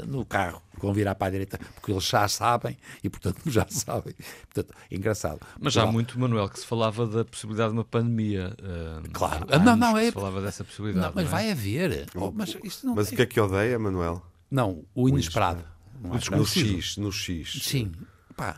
[0.07, 4.15] no carro, vão virar para a direita, porque eles já sabem e, portanto, já sabem.
[4.53, 5.41] Portanto, é engraçado.
[5.61, 8.55] Mas já há muito, Manuel, que se falava da possibilidade de uma pandemia.
[8.77, 9.47] Uh, claro.
[9.65, 10.11] Não, não, é.
[10.11, 11.07] Falava dessa possibilidade.
[11.07, 11.43] Não, mas não é?
[11.43, 12.07] vai haver.
[12.15, 14.23] Oh, mas mas o que é que odeia, Manuel?
[14.51, 15.65] Não, o inesperado.
[16.03, 16.43] O inesperado.
[16.43, 17.61] No X, no X.
[17.63, 17.93] Sim,
[18.37, 18.55] Pá,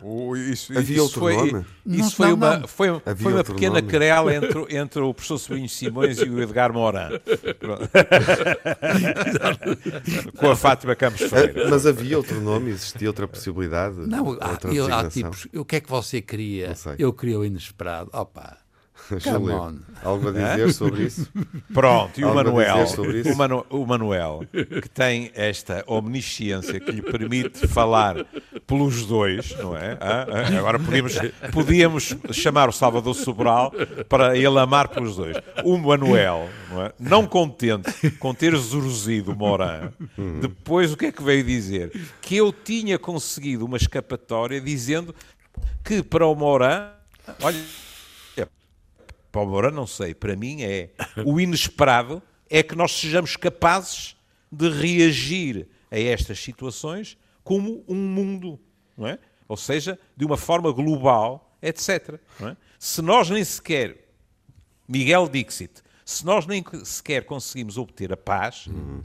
[0.50, 1.64] isso, havia isso outro foi, nome?
[1.86, 3.88] Isso foi, não, uma, foi, foi uma pequena nome.
[3.88, 7.10] querela entre, entre o professor Sobrinho Simões e o Edgar Moran.
[10.36, 11.70] Com a Fátima Campos Freire.
[11.70, 12.72] Mas havia outro nome?
[12.72, 13.98] Existia outra possibilidade?
[13.98, 15.46] Não, outra há, eu, há tipos.
[15.54, 16.74] O que é que você queria?
[16.98, 18.10] Eu queria o inesperado.
[18.12, 18.58] Opa.
[19.24, 21.28] Come Algo a dizer sobre isso?
[21.72, 22.84] Pronto, e o Manuel,
[23.32, 28.26] o, Manu, o Manuel, que tem esta omnisciência que lhe permite falar
[28.66, 29.96] pelos dois, não é?
[30.00, 30.26] Ah,
[30.58, 31.14] agora podíamos,
[31.52, 33.72] podíamos chamar o Salvador Sobral
[34.08, 35.36] para ele amar pelos dois.
[35.64, 36.92] O Manuel, não, é?
[36.98, 39.90] não contente com ter zurzido Moran,
[40.40, 41.90] depois o que é que veio dizer?
[42.20, 45.14] Que eu tinha conseguido uma escapatória dizendo
[45.82, 46.90] que para o Moran,
[47.42, 47.58] olha
[49.38, 50.90] para o Moura não sei, para mim é
[51.24, 52.20] o inesperado
[52.50, 54.16] é que nós sejamos capazes
[54.50, 58.58] de reagir a estas situações como um mundo,
[58.96, 59.18] não é?
[59.46, 62.18] Ou seja, de uma forma global, etc.
[62.40, 62.56] É?
[62.78, 64.08] Se nós nem sequer,
[64.88, 69.04] Miguel Dixit, se nós nem sequer conseguimos obter a paz, uhum.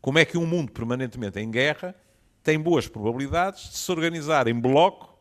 [0.00, 1.94] como é que um mundo permanentemente em guerra
[2.42, 5.18] tem boas probabilidades de se organizar em bloco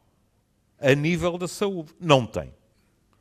[0.79, 1.93] a nível da saúde?
[1.99, 2.53] Não tem.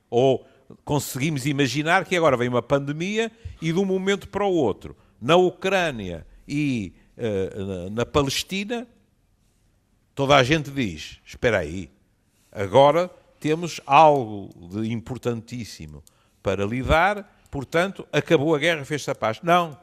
[0.08, 0.46] Ou
[0.84, 5.36] conseguimos imaginar que agora vem uma pandemia e de um momento para o outro, na
[5.36, 8.86] Ucrânia e uh, na Palestina,
[10.14, 11.90] toda a gente diz: espera aí,
[12.50, 16.02] agora temos algo de importantíssimo
[16.42, 19.40] para lidar, portanto, acabou a guerra, fez-se a paz.
[19.42, 19.76] Não,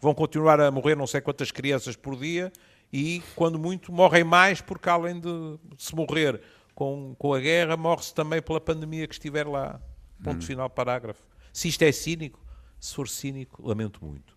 [0.00, 2.52] vão continuar a morrer não sei quantas crianças por dia
[2.92, 6.40] e, quando muito, morrem mais, porque além de se morrer
[6.74, 9.80] com, com a guerra, morre-se também pela pandemia que estiver lá.
[10.22, 10.46] Ponto hum.
[10.46, 11.22] final, parágrafo.
[11.52, 12.44] Se isto é cínico,
[12.78, 14.36] se for cínico, lamento muito.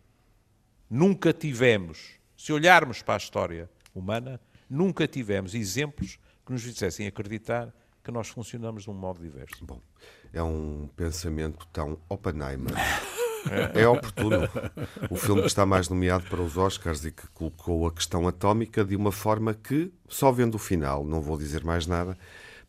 [0.89, 7.73] Nunca tivemos, se olharmos para a história humana, nunca tivemos exemplos que nos fizessem acreditar
[8.03, 9.65] que nós funcionamos de um modo diverso.
[9.65, 9.81] Bom,
[10.33, 12.73] é um pensamento tão Oppenheimer.
[13.73, 14.47] É oportuno.
[15.09, 18.85] O filme que está mais nomeado para os Oscars e que colocou a questão atómica
[18.85, 22.17] de uma forma que, só vendo o final, não vou dizer mais nada,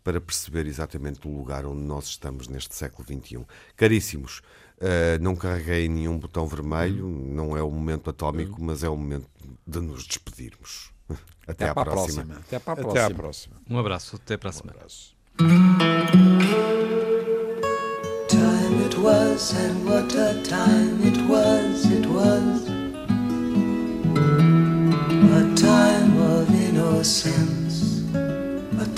[0.04, 3.46] para perceber exatamente o lugar onde nós estamos neste século XXI.
[3.74, 4.42] Caríssimos,
[4.76, 9.26] uh, não carreguei nenhum botão vermelho, não é o momento atómico, mas é o momento
[9.66, 10.92] de nos despedirmos.
[11.46, 12.24] Até, até à próxima.
[12.24, 12.40] próxima.
[12.40, 13.04] Até, para a próxima.
[13.04, 13.56] até à próxima.
[13.68, 14.78] Um abraço, até para a semana.
[18.28, 22.66] Time it was and what a time it was, it was
[25.34, 27.63] a time of innocence.